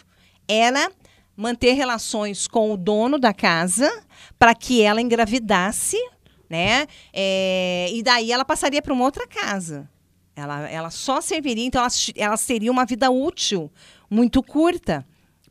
Era 0.46 0.88
manter 1.36 1.72
relações 1.72 2.46
com 2.46 2.72
o 2.72 2.76
dono 2.76 3.18
da 3.18 3.34
casa 3.34 3.90
para 4.38 4.54
que 4.54 4.80
ela 4.80 5.02
engravidasse, 5.02 5.98
né? 6.48 6.86
É, 7.12 7.88
e 7.92 8.00
daí 8.00 8.30
ela 8.30 8.44
passaria 8.44 8.80
para 8.80 8.92
uma 8.92 9.04
outra 9.04 9.26
casa. 9.26 9.90
Ela, 10.36 10.68
ela 10.70 10.90
só 10.90 11.20
serviria, 11.20 11.64
então 11.64 11.80
ela, 11.80 11.90
ela 12.14 12.36
seria 12.36 12.70
uma 12.70 12.84
vida 12.84 13.10
útil 13.10 13.72
muito 14.08 14.42
curta, 14.42 15.04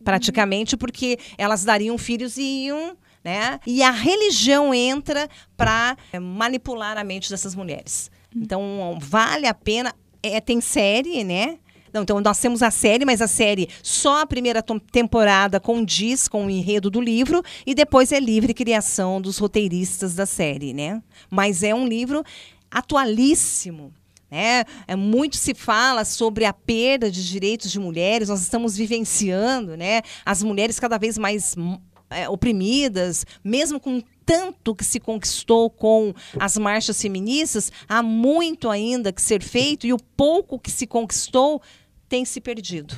praticamente, 0.05 0.77
porque 0.77 1.19
elas 1.37 1.65
dariam 1.65 1.97
filhos 1.97 2.37
e 2.37 2.67
iam. 2.67 2.95
Né? 3.23 3.59
E 3.65 3.81
a 3.81 3.89
religião 3.89 4.71
entra 4.71 5.27
para 5.57 5.97
é, 6.13 6.19
manipular 6.19 6.95
a 6.95 7.03
mente 7.03 7.27
dessas 7.27 7.55
mulheres. 7.55 8.11
Então, 8.33 8.97
vale 9.01 9.47
a 9.47 9.53
pena. 9.53 9.93
É, 10.21 10.39
tem 10.39 10.61
série, 10.61 11.23
né? 11.23 11.57
Não, 11.91 12.03
então, 12.03 12.19
nós 12.19 12.39
temos 12.39 12.61
a 12.61 12.69
série, 12.69 13.05
mas 13.05 13.21
a 13.21 13.27
série 13.27 13.69
só 13.81 14.21
a 14.21 14.25
primeira 14.25 14.61
temporada 14.91 15.59
condiz 15.59 16.27
com 16.27 16.45
o 16.45 16.49
enredo 16.49 16.89
do 16.89 16.99
livro 16.99 17.41
e 17.65 17.73
depois 17.73 18.11
é 18.11 18.19
livre 18.19 18.53
criação 18.53 19.21
dos 19.21 19.37
roteiristas 19.37 20.13
da 20.13 20.25
série, 20.25 20.73
né? 20.73 21.01
Mas 21.29 21.63
é 21.63 21.73
um 21.73 21.87
livro 21.87 22.23
atualíssimo. 22.69 23.93
É, 24.29 24.65
é, 24.87 24.95
muito 24.95 25.37
se 25.37 25.53
fala 25.53 26.03
sobre 26.03 26.45
a 26.45 26.53
perda 26.53 27.11
de 27.11 27.27
direitos 27.27 27.71
de 27.71 27.79
mulheres, 27.79 28.29
nós 28.29 28.41
estamos 28.41 28.75
vivenciando 28.75 29.77
né, 29.77 30.01
as 30.25 30.41
mulheres 30.41 30.79
cada 30.79 30.97
vez 30.97 31.17
mais 31.17 31.55
é, 32.09 32.27
oprimidas, 32.27 33.25
mesmo 33.43 33.79
com 33.79 34.01
tanto 34.25 34.73
que 34.73 34.83
se 34.83 34.99
conquistou 34.99 35.69
com 35.69 36.13
as 36.39 36.57
marchas 36.57 36.99
feministas, 36.99 37.71
há 37.87 38.01
muito 38.01 38.69
ainda 38.69 39.13
que 39.13 39.21
ser 39.21 39.41
feito 39.43 39.85
e 39.85 39.93
o 39.93 39.99
pouco 40.17 40.59
que 40.59 40.71
se 40.71 40.87
conquistou 40.87 41.61
tem 42.09 42.25
se 42.25 42.41
perdido. 42.41 42.95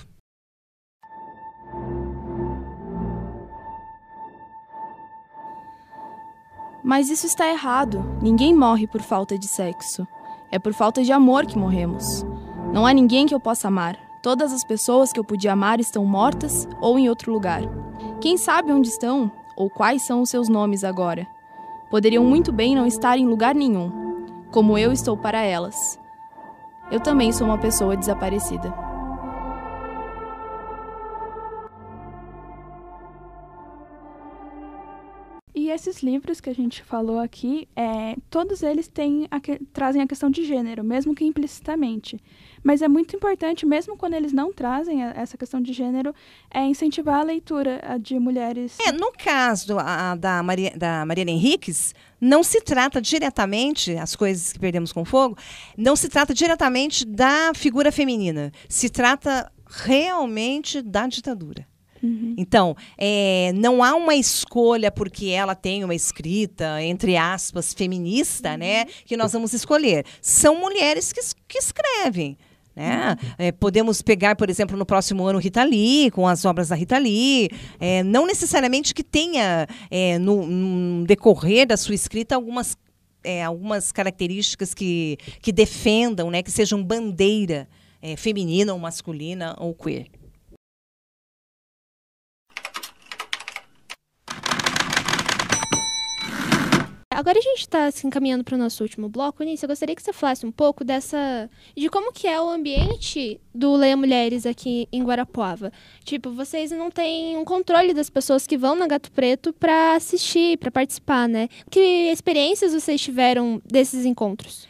Mas 6.84 7.10
isso 7.10 7.26
está 7.26 7.50
errado. 7.50 8.02
Ninguém 8.22 8.56
morre 8.56 8.88
por 8.88 9.02
falta 9.02 9.38
de 9.38 9.46
sexo. 9.46 10.08
É 10.52 10.58
por 10.58 10.74
falta 10.74 11.04
de 11.04 11.12
amor 11.12 11.46
que 11.46 11.58
morremos. 11.58 12.26
Não 12.74 12.86
há 12.86 12.94
ninguém 12.94 13.26
que 13.26 13.36
eu 13.36 13.40
possa 13.40 13.68
amar. 13.68 13.98
Todas 14.22 14.54
as 14.54 14.64
pessoas 14.64 15.12
que 15.12 15.20
eu 15.20 15.24
podia 15.24 15.54
amar 15.54 15.80
estão 15.80 16.06
mortas 16.06 16.68
ou 16.82 16.98
em 16.98 17.10
outro 17.10 17.32
lugar. 17.32 17.62
Quem 18.20 18.38
sabe 18.38 18.72
onde 18.72 18.88
estão 18.88 19.32
ou 19.56 19.70
quais 19.70 20.04
são 20.04 20.22
os 20.22 20.30
seus 20.30 20.50
nomes 20.50 20.84
agora? 20.84 21.28
Poderiam 21.90 22.24
muito 22.24 22.52
bem 22.52 22.76
não 22.76 22.86
estar 22.86 23.18
em 23.18 23.26
lugar 23.26 23.56
nenhum, 23.56 24.26
como 24.52 24.78
eu 24.78 24.92
estou 24.92 25.16
para 25.16 25.42
elas. 25.42 26.00
Eu 26.92 27.00
também 27.00 27.32
sou 27.32 27.48
uma 27.48 27.58
pessoa 27.58 27.96
desaparecida. 27.96 28.74
E 35.68 35.70
esses 35.70 36.02
livros 36.02 36.40
que 36.40 36.50
a 36.50 36.56
gente 36.56 36.82
falou 36.82 37.20
aqui, 37.20 37.68
é, 37.76 38.16
todos 38.30 38.64
eles 38.64 38.88
têm 38.88 39.28
a 39.30 39.38
que, 39.38 39.60
trazem 39.74 40.02
a 40.02 40.08
questão 40.08 40.30
de 40.30 40.46
gênero, 40.46 40.82
mesmo 40.82 41.14
que 41.14 41.26
implicitamente. 41.26 42.18
Mas 42.64 42.82
é 42.82 42.88
muito 42.88 43.18
importante, 43.18 43.66
mesmo 43.66 43.98
quando 43.98 44.14
eles 44.14 44.32
não 44.32 44.54
trazem 44.54 45.04
a, 45.04 45.10
essa 45.10 45.38
questão 45.38 45.62
de 45.62 45.74
gênero, 45.74 46.16
é 46.50 46.62
incentivar 46.62 47.20
a 47.20 47.24
leitura 47.24 47.82
de 48.00 48.18
mulheres. 48.18 48.78
É, 48.80 48.94
no 48.94 49.12
caso 49.12 49.78
a, 49.78 50.16
da, 50.16 50.42
Maria, 50.42 50.72
da 50.74 51.06
Mariana 51.06 51.32
Henriques, 51.32 51.94
não 52.22 52.44
se 52.44 52.62
trata 52.62 53.02
diretamente, 53.02 53.94
as 53.98 54.16
coisas 54.16 54.54
que 54.54 54.60
perdemos 54.60 54.94
com 54.94 55.04
fogo, 55.04 55.38
não 55.78 55.98
se 55.98 56.08
trata 56.08 56.34
diretamente 56.34 57.06
da 57.06 57.52
figura 57.54 57.92
feminina. 57.92 58.54
Se 58.70 58.88
trata 58.88 59.52
realmente 59.66 60.82
da 60.82 61.08
ditadura. 61.08 61.68
Uhum. 62.02 62.36
Então, 62.38 62.76
é, 62.98 63.52
não 63.56 63.84
há 63.84 63.96
uma 63.96 64.16
escolha 64.16 64.92
porque 64.92 65.28
ela 65.28 65.56
tem 65.56 65.84
uma 65.84 65.96
escrita, 65.96 66.82
entre 66.84 67.18
aspas, 67.18 67.74
feminista, 67.74 68.58
né, 68.58 68.82
uhum. 68.82 68.86
né? 68.86 68.92
Que 69.06 69.18
nós 69.18 69.34
vamos 69.34 69.54
escolher. 69.54 70.06
São 70.22 70.60
mulheres 70.60 71.12
que, 71.12 71.22
que 71.48 71.58
escrevem. 71.58 72.38
Né? 72.78 73.18
Uhum. 73.20 73.30
É, 73.40 73.52
podemos 73.52 74.04
pegar, 74.04 74.36
por 74.36 74.52
exemplo, 74.52 74.78
no 74.78 74.86
próximo 74.86 75.26
ano 75.26 75.40
Rita 75.40 75.64
Lee, 75.64 76.12
com 76.12 76.28
as 76.28 76.46
obras 76.46 76.70
da 76.70 76.76
Rita 76.76 77.00
Lee. 77.00 77.50
É, 77.80 78.04
não 78.04 78.28
necessariamente 78.28 78.94
que 78.94 79.04
tenha, 79.04 79.68
é, 79.90 80.20
no, 80.20 80.46
no, 80.46 81.06
decorrer 81.06 81.66
da 81.66 81.76
sua 81.76 81.96
escrita, 81.96 82.36
algumas, 82.36 82.78
é, 83.24 83.44
algumas 83.44 83.92
características 83.92 84.76
que, 84.76 85.18
que 85.42 85.52
defendam, 85.52 86.30
né, 86.30 86.44
que 86.44 86.52
sejam 86.52 86.84
bandeira 86.84 87.68
é, 88.00 88.16
feminina 88.16 88.72
ou 88.74 88.80
masculina 88.80 89.56
ou 89.58 89.74
queer. 89.74 90.06
Agora 97.18 97.40
a 97.40 97.42
gente 97.42 97.62
está 97.62 97.90
se 97.90 98.06
encaminhando 98.06 98.44
para 98.44 98.54
o 98.54 98.60
nosso 98.60 98.84
último 98.84 99.10
bloco. 99.10 99.44
Nisso, 99.44 99.66
eu 99.66 99.70
gostaria 99.70 99.96
que 99.96 100.04
você 100.04 100.14
falasse 100.14 100.46
um 100.46 100.52
pouco 100.52 100.84
dessa. 100.84 101.50
de 101.76 101.90
como 101.90 102.14
que 102.14 102.28
é 102.28 102.40
o 102.40 102.48
ambiente 102.48 103.42
do 103.52 103.76
Leia 103.76 103.98
Mulheres 103.98 104.46
aqui 104.46 104.88
em 104.92 105.04
Guarapuava. 105.04 105.72
Tipo, 106.04 106.30
vocês 106.30 106.70
não 106.70 106.92
têm 106.92 107.36
um 107.36 107.44
controle 107.44 107.92
das 107.92 108.08
pessoas 108.08 108.46
que 108.46 108.56
vão 108.56 108.76
na 108.76 108.86
Gato 108.86 109.12
Preto 109.12 109.52
para 109.52 109.96
assistir, 109.96 110.60
para 110.60 110.70
participar, 110.70 111.28
né? 111.28 111.50
Que 111.72 112.12
experiências 112.12 112.72
vocês 112.72 113.02
tiveram 113.02 113.60
desses 113.66 114.06
encontros? 114.06 114.68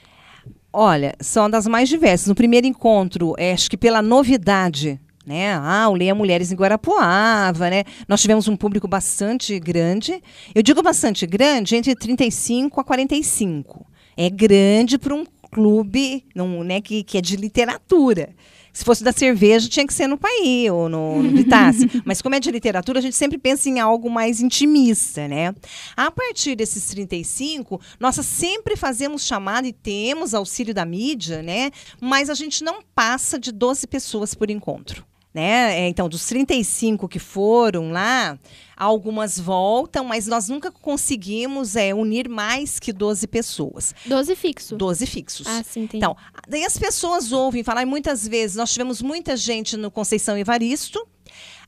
Olha, 0.71 1.15
são 1.19 1.49
das 1.49 1.67
mais 1.67 1.89
diversas. 1.89 2.29
No 2.29 2.35
primeiro 2.35 2.65
encontro, 2.65 3.33
é, 3.37 3.51
acho 3.51 3.69
que 3.69 3.75
pela 3.75 4.01
novidade 4.01 5.01
né? 5.27 5.53
Ah, 5.53 5.89
o 5.89 5.93
Leia 5.93 6.15
Mulheres 6.15 6.51
em 6.51 6.55
Guarapuava, 6.55 7.69
né? 7.69 7.83
Nós 8.07 8.21
tivemos 8.21 8.47
um 8.47 8.55
público 8.55 8.87
bastante 8.87 9.59
grande. 9.59 10.23
Eu 10.55 10.63
digo 10.63 10.81
bastante 10.81 11.27
grande, 11.27 11.75
entre 11.75 11.93
35 11.93 12.79
a 12.79 12.83
45. 12.83 13.85
É 14.15 14.29
grande 14.29 14.97
para 14.97 15.13
um 15.13 15.25
clube 15.51 16.23
não, 16.33 16.63
né, 16.63 16.81
que, 16.81 17.03
que 17.03 17.17
é 17.17 17.21
de 17.21 17.35
literatura. 17.35 18.29
Se 18.71 18.85
fosse 18.85 19.03
da 19.03 19.11
cerveja, 19.11 19.67
tinha 19.67 19.87
que 19.87 19.93
ser 19.93 20.05
no 20.05 20.19
Paí 20.19 20.69
ou 20.69 20.87
no, 20.87 21.23
no 21.23 21.43
Mas 22.05 22.21
como 22.21 22.35
é 22.35 22.39
de 22.39 22.51
literatura, 22.51 22.99
a 22.99 23.01
gente 23.01 23.15
sempre 23.15 23.37
pensa 23.37 23.67
em 23.67 23.79
algo 23.79 24.07
mais 24.07 24.39
intimista, 24.39 25.27
né? 25.27 25.53
A 25.95 26.11
partir 26.11 26.55
desses 26.55 26.85
35, 26.85 27.81
nós 27.99 28.15
sempre 28.17 28.75
fazemos 28.75 29.25
chamada 29.25 29.67
e 29.67 29.73
temos 29.73 30.35
auxílio 30.35 30.75
da 30.75 30.85
mídia, 30.85 31.41
né? 31.41 31.71
Mas 31.99 32.29
a 32.29 32.35
gente 32.35 32.63
não 32.63 32.83
passa 32.93 33.39
de 33.39 33.51
12 33.51 33.87
pessoas 33.87 34.35
por 34.35 34.51
encontro. 34.51 35.03
Né? 35.37 35.81
É, 35.81 35.87
então, 35.87 36.09
dos 36.09 36.25
35 36.25 37.07
que 37.07 37.19
foram 37.19 37.91
lá, 37.91 38.39
algumas 38.75 39.39
voltam, 39.39 40.03
mas 40.03 40.25
nós 40.25 40.49
nunca 40.49 40.71
conseguimos 40.71 41.75
é, 41.75 41.93
unir 41.93 42.27
mais 42.27 42.79
que 42.79 42.91
12 42.91 43.27
pessoas. 43.27 43.93
12 44.03 44.35
fixos? 44.35 44.75
12 44.75 45.05
fixos. 45.05 45.45
Ah, 45.45 45.61
sim, 45.63 45.81
entendi. 45.81 45.97
Então, 45.97 46.17
daí 46.47 46.65
as 46.65 46.75
pessoas 46.75 47.31
ouvem 47.31 47.63
falar, 47.63 47.83
e 47.83 47.85
muitas 47.85 48.27
vezes, 48.27 48.55
nós 48.55 48.73
tivemos 48.73 48.99
muita 48.99 49.37
gente 49.37 49.77
no 49.77 49.91
Conceição 49.91 50.35
Evaristo, 50.35 51.07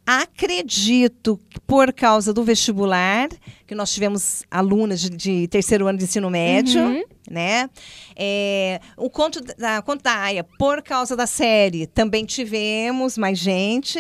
Acredito 0.10 1.40
que 1.50 1.60
por 1.60 1.94
causa 1.94 2.34
do 2.34 2.44
vestibular, 2.44 3.30
que 3.68 3.76
nós 3.76 3.94
tivemos 3.94 4.44
alunas 4.50 5.02
de, 5.02 5.10
de 5.12 5.48
terceiro 5.48 5.86
ano 5.86 6.00
de 6.00 6.06
ensino 6.06 6.32
médio, 6.32 6.82
Uhum. 6.82 7.04
né? 7.30 7.70
É, 8.16 8.80
o 8.98 9.08
conto 9.08 9.40
da, 9.56 9.84
conto 9.84 10.02
da 10.02 10.16
Aya, 10.24 10.44
por 10.58 10.82
causa 10.82 11.16
da 11.16 11.28
série, 11.28 11.86
também 11.86 12.26
tivemos 12.26 13.20
mais 13.20 13.38
gente. 13.38 14.00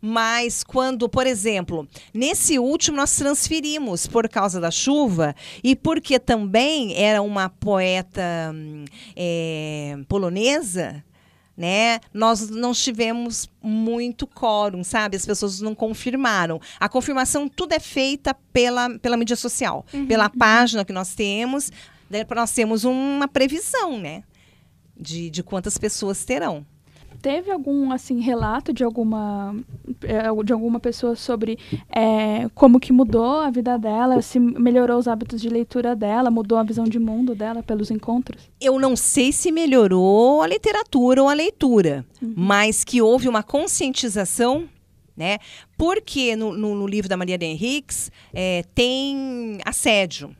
Mas 0.00 0.64
quando, 0.64 1.08
por 1.08 1.24
exemplo, 1.26 1.88
nesse 2.12 2.58
último 2.58 2.96
nós 2.96 3.14
transferimos 3.16 4.06
por 4.08 4.28
causa 4.28 4.60
da 4.60 4.70
chuva 4.72 5.34
e 5.62 5.76
porque 5.76 6.18
também 6.18 6.94
era 7.00 7.22
uma 7.22 7.48
poeta 7.48 8.50
hum, 8.52 8.84
é, 9.16 9.96
polonesa, 10.08 11.02
né? 11.56 12.00
Nós 12.12 12.48
não 12.50 12.72
tivemos 12.72 13.48
muito 13.62 14.26
quórum, 14.26 14.82
sabe? 14.82 15.16
As 15.16 15.24
pessoas 15.24 15.60
não 15.60 15.74
confirmaram. 15.74 16.60
A 16.80 16.88
confirmação 16.88 17.48
tudo 17.48 17.72
é 17.72 17.80
feita 17.80 18.34
pela, 18.52 18.98
pela 18.98 19.16
mídia 19.16 19.36
social, 19.36 19.84
pela 20.08 20.28
página 20.28 20.84
que 20.84 20.92
nós 20.92 21.14
temos. 21.14 21.70
Daí 22.10 22.26
nós 22.34 22.52
temos 22.52 22.84
uma 22.84 23.28
previsão, 23.28 23.98
né? 23.98 24.22
De, 24.96 25.30
de 25.30 25.42
quantas 25.42 25.78
pessoas 25.78 26.24
terão. 26.24 26.66
Teve 27.24 27.50
algum 27.50 27.90
assim 27.90 28.20
relato 28.20 28.70
de 28.70 28.84
alguma 28.84 29.56
eh, 30.02 30.24
de 30.44 30.52
alguma 30.52 30.78
pessoa 30.78 31.16
sobre 31.16 31.58
eh, 31.90 32.50
como 32.54 32.78
que 32.78 32.92
mudou 32.92 33.40
a 33.40 33.50
vida 33.50 33.78
dela, 33.78 34.20
se 34.20 34.38
melhorou 34.38 34.98
os 34.98 35.08
hábitos 35.08 35.40
de 35.40 35.48
leitura 35.48 35.96
dela, 35.96 36.30
mudou 36.30 36.58
a 36.58 36.62
visão 36.62 36.84
de 36.84 36.98
mundo 36.98 37.34
dela 37.34 37.62
pelos 37.62 37.90
encontros? 37.90 38.42
Eu 38.60 38.78
não 38.78 38.94
sei 38.94 39.32
se 39.32 39.50
melhorou 39.50 40.42
a 40.42 40.46
literatura 40.46 41.22
ou 41.22 41.28
a 41.30 41.32
leitura, 41.32 42.04
mas 42.36 42.84
que 42.84 43.00
houve 43.00 43.26
uma 43.26 43.42
conscientização, 43.42 44.68
né? 45.16 45.38
Porque 45.78 46.36
no, 46.36 46.52
no- 46.52 46.74
no 46.74 46.86
livro 46.86 47.08
da 47.08 47.16
Maria 47.16 47.38
de 47.38 47.46
Henriques 47.46 48.12
eh, 48.34 48.64
tem 48.74 49.58
assédio. 49.64 50.36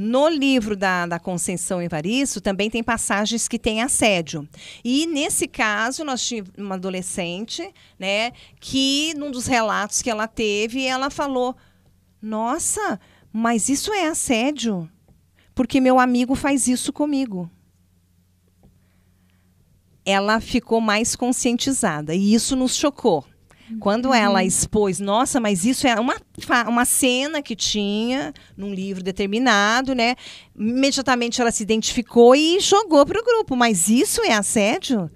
No 0.00 0.28
livro 0.28 0.76
da, 0.76 1.06
da 1.06 1.18
Conceição 1.18 1.82
Evaristo 1.82 2.40
também 2.40 2.70
tem 2.70 2.84
passagens 2.84 3.48
que 3.48 3.58
tem 3.58 3.82
assédio. 3.82 4.48
E 4.84 5.08
nesse 5.08 5.48
caso, 5.48 6.04
nós 6.04 6.24
tínhamos 6.24 6.52
uma 6.56 6.76
adolescente, 6.76 7.68
né, 7.98 8.30
que 8.60 9.12
num 9.16 9.28
dos 9.28 9.48
relatos 9.48 10.00
que 10.00 10.08
ela 10.08 10.28
teve, 10.28 10.84
ela 10.84 11.10
falou: 11.10 11.56
Nossa, 12.22 13.00
mas 13.32 13.68
isso 13.68 13.92
é 13.92 14.06
assédio? 14.06 14.88
Porque 15.52 15.80
meu 15.80 15.98
amigo 15.98 16.36
faz 16.36 16.68
isso 16.68 16.92
comigo. 16.92 17.50
Ela 20.04 20.38
ficou 20.38 20.80
mais 20.80 21.16
conscientizada 21.16 22.14
e 22.14 22.34
isso 22.34 22.54
nos 22.54 22.76
chocou. 22.76 23.24
Quando 23.80 24.12
ela 24.14 24.44
expôs, 24.44 24.98
nossa, 24.98 25.38
mas 25.40 25.64
isso 25.64 25.86
é 25.86 25.98
uma, 25.98 26.16
uma 26.66 26.84
cena 26.84 27.42
que 27.42 27.54
tinha 27.54 28.32
num 28.56 28.72
livro 28.72 29.02
determinado, 29.02 29.94
né? 29.94 30.16
Imediatamente 30.56 31.40
ela 31.40 31.50
se 31.50 31.62
identificou 31.62 32.34
e 32.34 32.60
jogou 32.60 33.04
para 33.04 33.20
o 33.20 33.24
grupo. 33.24 33.54
Mas 33.54 33.88
isso 33.88 34.22
é 34.22 34.32
assédio? 34.32 35.10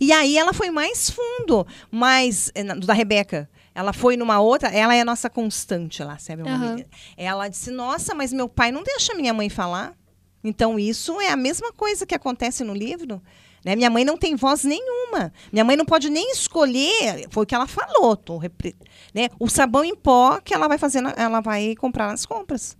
E 0.00 0.12
aí 0.12 0.38
ela 0.38 0.52
foi 0.52 0.70
mais 0.70 1.10
fundo, 1.10 1.66
mais 1.90 2.50
eh, 2.54 2.62
da 2.62 2.92
Rebeca. 2.92 3.48
Ela 3.74 3.92
foi 3.92 4.16
numa 4.16 4.40
outra, 4.40 4.68
ela 4.68 4.94
é 4.94 5.00
a 5.00 5.04
nossa 5.04 5.30
constante 5.30 6.02
lá, 6.02 6.18
sabe? 6.18 6.42
Menina. 6.42 6.86
Ela 7.16 7.48
disse: 7.48 7.70
Nossa, 7.70 8.14
mas 8.14 8.32
meu 8.32 8.48
pai 8.48 8.72
não 8.72 8.82
deixa 8.82 9.14
minha 9.14 9.32
mãe 9.32 9.48
falar. 9.48 9.94
Então 10.42 10.78
isso 10.78 11.20
é 11.20 11.28
a 11.30 11.36
mesma 11.36 11.72
coisa 11.72 12.06
que 12.06 12.14
acontece 12.14 12.64
no 12.64 12.74
livro. 12.74 13.22
Né? 13.64 13.76
Minha 13.76 13.90
mãe 13.90 14.04
não 14.04 14.16
tem 14.16 14.34
voz 14.36 14.64
nenhuma. 14.64 15.32
Minha 15.52 15.64
mãe 15.64 15.76
não 15.76 15.84
pode 15.84 16.08
nem 16.08 16.30
escolher. 16.32 17.26
Foi 17.30 17.44
o 17.44 17.46
que 17.46 17.54
ela 17.54 17.66
falou. 17.66 18.16
tô 18.16 18.38
repre- 18.38 18.76
né? 19.14 19.28
O 19.38 19.48
sabão 19.48 19.84
em 19.84 19.94
pó 19.94 20.40
que 20.40 20.54
ela 20.54 20.66
vai 20.68 20.78
fazer, 20.78 21.00
na- 21.00 21.14
ela 21.16 21.40
vai 21.40 21.74
comprar 21.76 22.08
nas 22.08 22.24
compras. 22.24 22.76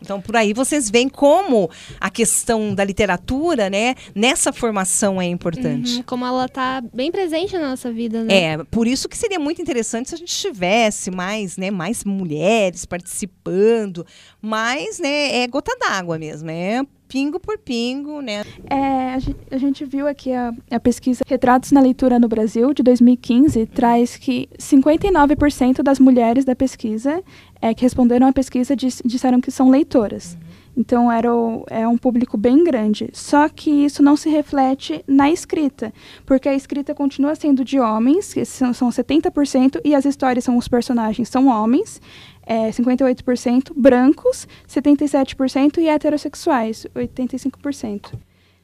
Então, 0.00 0.20
por 0.20 0.36
aí 0.36 0.52
vocês 0.52 0.88
veem 0.88 1.08
como 1.08 1.68
a 2.00 2.08
questão 2.08 2.72
da 2.72 2.84
literatura, 2.84 3.68
né, 3.68 3.96
nessa 4.14 4.52
formação 4.52 5.20
é 5.20 5.24
importante. 5.26 5.96
Uhum, 5.96 6.02
Como 6.04 6.24
ela 6.24 6.48
tá 6.48 6.80
bem 6.94 7.10
presente 7.10 7.58
na 7.58 7.70
nossa 7.70 7.90
vida, 7.92 8.22
né? 8.22 8.42
É, 8.52 8.58
por 8.64 8.86
isso 8.86 9.08
que 9.08 9.16
seria 9.18 9.40
muito 9.40 9.60
interessante 9.60 10.08
se 10.08 10.14
a 10.14 10.18
gente 10.18 10.32
tivesse 10.32 11.10
mais, 11.10 11.56
né, 11.56 11.72
mais 11.72 12.04
mulheres 12.04 12.84
participando, 12.86 14.06
mas, 14.40 15.00
né, 15.00 15.38
é 15.42 15.46
gota 15.48 15.76
d'água 15.80 16.16
mesmo, 16.16 16.48
é 16.48 16.82
pingo 17.08 17.40
por 17.40 17.56
pingo, 17.58 18.20
né? 18.20 18.44
É, 18.68 19.14
a, 19.14 19.18
gen- 19.18 19.34
a 19.50 19.56
gente 19.58 19.84
viu 19.84 20.06
aqui 20.06 20.32
a, 20.32 20.52
a 20.70 20.78
pesquisa 20.78 21.22
Retratos 21.26 21.72
na 21.72 21.80
Leitura 21.80 22.18
no 22.18 22.28
Brasil, 22.28 22.72
de 22.74 22.82
2015, 22.82 23.66
traz 23.66 24.16
que 24.16 24.48
59% 24.58 25.82
das 25.82 25.98
mulheres 25.98 26.44
da 26.44 26.54
pesquisa 26.54 27.22
é, 27.60 27.74
que 27.74 27.82
responderam 27.82 28.26
à 28.26 28.32
pesquisa 28.32 28.76
dis- 28.76 29.02
disseram 29.04 29.40
que 29.40 29.50
são 29.50 29.70
leitoras. 29.70 30.36
Então, 30.76 31.10
era 31.10 31.34
o- 31.34 31.64
é 31.68 31.88
um 31.88 31.98
público 31.98 32.36
bem 32.36 32.62
grande. 32.62 33.10
Só 33.12 33.48
que 33.48 33.68
isso 33.68 34.00
não 34.00 34.16
se 34.16 34.28
reflete 34.28 35.02
na 35.08 35.28
escrita, 35.28 35.92
porque 36.24 36.48
a 36.48 36.54
escrita 36.54 36.94
continua 36.94 37.34
sendo 37.34 37.64
de 37.64 37.80
homens, 37.80 38.32
que 38.32 38.44
são, 38.44 38.72
são 38.72 38.88
70%, 38.90 39.80
e 39.84 39.92
as 39.94 40.04
histórias 40.04 40.44
são 40.44 40.56
os 40.56 40.68
personagens 40.68 41.28
são 41.28 41.48
homens, 41.48 42.00
é, 42.48 42.70
58%, 42.70 43.72
brancos, 43.76 44.48
77% 44.66 45.76
e 45.76 45.88
heterossexuais, 45.88 46.86
85%. 46.96 48.18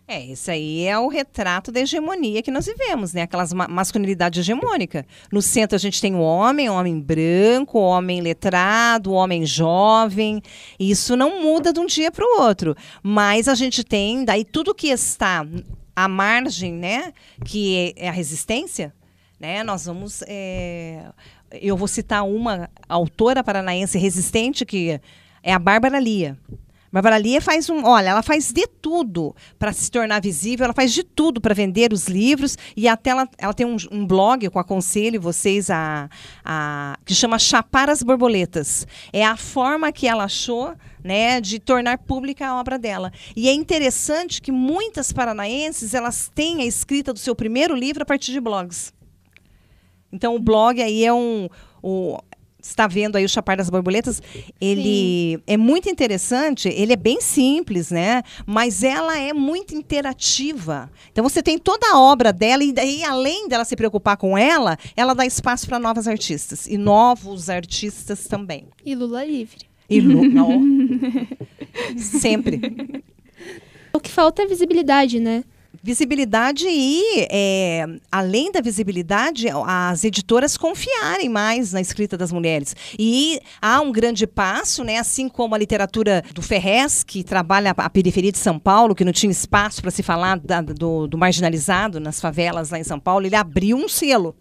É, 0.09 0.23
isso 0.23 0.51
aí 0.51 0.87
é 0.87 0.99
o 0.99 1.09
retrato 1.09 1.73
da 1.73 1.81
hegemonia 1.81 2.43
que 2.43 2.51
nós 2.51 2.67
vivemos, 2.67 3.15
né? 3.15 3.23
Aquelas 3.23 3.55
ma 3.55 3.67
masculinidade 3.69 4.41
hegemônica. 4.41 5.07
No 5.33 5.41
centro 5.41 5.77
a 5.77 5.79
gente 5.79 6.01
tem 6.01 6.15
o 6.15 6.21
homem, 6.21 6.69
o 6.69 6.75
homem 6.75 7.01
branco, 7.01 7.79
o 7.79 7.83
homem 7.83 8.21
letrado, 8.21 9.11
o 9.11 9.15
homem 9.15 9.47
jovem. 9.47 10.43
Isso 10.79 11.17
não 11.17 11.43
muda 11.43 11.73
de 11.73 11.81
um 11.81 11.87
dia 11.87 12.11
para 12.11 12.25
o 12.25 12.43
outro. 12.43 12.77
Mas 13.03 13.49
a 13.49 13.55
gente 13.55 13.83
tem 13.83 14.27
daí 14.27 14.45
tudo 14.45 14.75
que 14.75 14.89
está 14.89 15.47
à 15.97 16.07
margem, 16.07 16.73
né? 16.75 17.13
Que 17.43 17.95
é 17.97 18.09
a 18.09 18.13
resistência, 18.13 18.95
né? 19.41 19.65
Nós 19.65 19.87
vamos. 19.87 20.23
é, 20.27 21.07
Eu 21.61 21.77
vou 21.77 21.89
citar 21.89 22.27
uma 22.27 22.69
autora 22.89 23.43
paranaense 23.43 23.99
resistente 23.99 24.65
que 24.65 25.01
é 25.43 25.53
a 25.53 25.59
Bárbara 25.59 25.99
Lia. 25.99 26.39
Bárbara 26.95 27.19
Lia 27.19 27.41
faz 27.41 27.69
um, 27.69 27.85
olha, 27.85 28.11
ela 28.11 28.23
faz 28.23 28.53
de 28.53 28.69
tudo 28.69 29.35
para 29.59 29.73
se 29.73 29.91
tornar 29.91 30.21
visível, 30.21 30.63
ela 30.63 30.73
faz 30.73 30.93
de 30.93 31.03
tudo 31.03 31.41
para 31.41 31.53
vender 31.53 31.93
os 31.93 32.07
livros 32.07 32.57
e 32.77 32.87
até 32.87 33.11
ela, 33.11 33.29
ela 33.37 33.53
tem 33.53 33.67
um, 33.67 33.77
um 33.91 34.07
blog 34.07 34.45
eu 34.45 34.53
aconselho 34.61 35.21
vocês 35.21 35.71
a, 35.71 36.09
a 36.45 36.97
que 37.05 37.13
chama 37.13 37.37
Chapar 37.37 37.91
as 37.91 38.01
Borboletas. 38.01 38.87
É 39.13 39.27
a 39.27 39.37
forma 39.37 39.91
que 39.91 40.07
ela 40.07 40.23
achou, 40.23 40.73
né, 41.03 41.41
de 41.41 41.59
tornar 41.59 41.99
pública 41.99 42.47
a 42.47 42.61
obra 42.61 42.79
dela. 42.79 43.13
E 43.35 43.49
é 43.49 43.53
interessante 43.53 44.41
que 44.41 44.53
muitas 44.53 45.13
paranaenses 45.13 45.95
elas 45.95 46.31
têm 46.33 46.63
a 46.63 46.65
escrita 46.65 47.13
do 47.13 47.19
seu 47.19 47.35
primeiro 47.35 47.75
livro 47.75 48.05
a 48.05 48.07
partir 48.07 48.31
de 48.31 48.41
blogs. 48.41 48.93
Então 50.15 50.37
o 50.37 50.39
blog 50.39 50.81
aí 50.81 51.05
é 51.05 51.13
um 51.13 51.49
o, 51.83 52.17
está 52.63 52.87
vendo 52.87 53.17
aí 53.17 53.25
o 53.25 53.29
Chapar 53.29 53.57
das 53.57 53.69
Borboletas, 53.69 54.23
ele 54.61 55.39
é 55.47 55.57
muito 55.57 55.89
interessante, 55.91 56.69
ele 56.69 56.95
é 56.95 56.97
bem 56.97 57.21
simples, 57.21 57.91
né? 57.91 58.23
Mas 58.47 58.83
ela 58.83 59.19
é 59.19 59.33
muito 59.33 59.75
interativa. 59.75 60.91
Então 61.13 61.23
você 61.23 61.43
tem 61.43 61.59
toda 61.59 61.93
a 61.93 62.01
obra 62.01 62.33
dela 62.33 62.65
e 62.65 62.73
daí 62.73 63.05
além 63.05 63.49
dela 63.49 63.65
se 63.65 63.77
preocupar 63.77 64.17
com 64.17 64.39
ela, 64.39 64.79
ela 64.97 65.15
dá 65.15 65.27
espaço 65.27 65.67
para 65.67 65.79
novas 65.79 66.09
artistas 66.09 66.67
e 66.67 66.79
novos 66.79 67.51
artistas 67.51 68.27
também. 68.27 68.67
E 68.85 68.95
Lula 68.95 69.25
livre. 69.25 69.67
E 69.91 70.01
Lu, 70.01 70.25
não, 70.31 70.63
sempre 71.99 73.03
O 73.93 74.01
que 74.01 74.11
falta 74.11 74.43
é 74.43 74.47
visibilidade, 74.47 75.21
né? 75.21 75.45
Visibilidade 75.85 76.67
e, 76.67 77.27
é, 77.31 77.85
além 78.11 78.51
da 78.51 78.63
visibilidade, 78.63 79.49
as 79.67 80.03
editoras 80.03 80.57
confiarem 80.57 81.29
mais 81.29 81.75
na 81.75 81.81
escrita 81.81 82.17
das 82.17 82.33
mulheres. 82.33 82.75
E 82.99 83.39
há 83.61 83.83
um 83.83 83.93
grande 83.93 84.27
passo, 84.27 84.83
né, 84.83 84.97
assim 84.97 85.29
como 85.29 85.55
a 85.55 85.59
literatura 85.59 86.25
do 86.33 86.41
Ferrez, 86.41 87.05
que 87.05 87.23
trabalha 87.23 87.75
a 87.77 87.91
periferia 87.91 88.33
de 88.33 88.39
São 88.39 88.59
Paulo, 88.59 88.95
que 88.95 89.05
não 89.05 89.13
tinha 89.13 89.31
espaço 89.31 89.83
para 89.83 89.91
se 89.91 90.03
falar 90.03 90.39
da- 90.39 90.63
do, 90.63 91.07
do 91.07 91.19
marginalizado 91.19 92.01
nas 92.01 92.19
favelas 92.19 92.71
lá 92.71 92.79
em 92.79 92.85
São 92.85 92.99
Paulo, 92.99 93.27
ele 93.27 93.37
abriu 93.37 93.77
um 93.77 93.87
selo. 93.87 94.35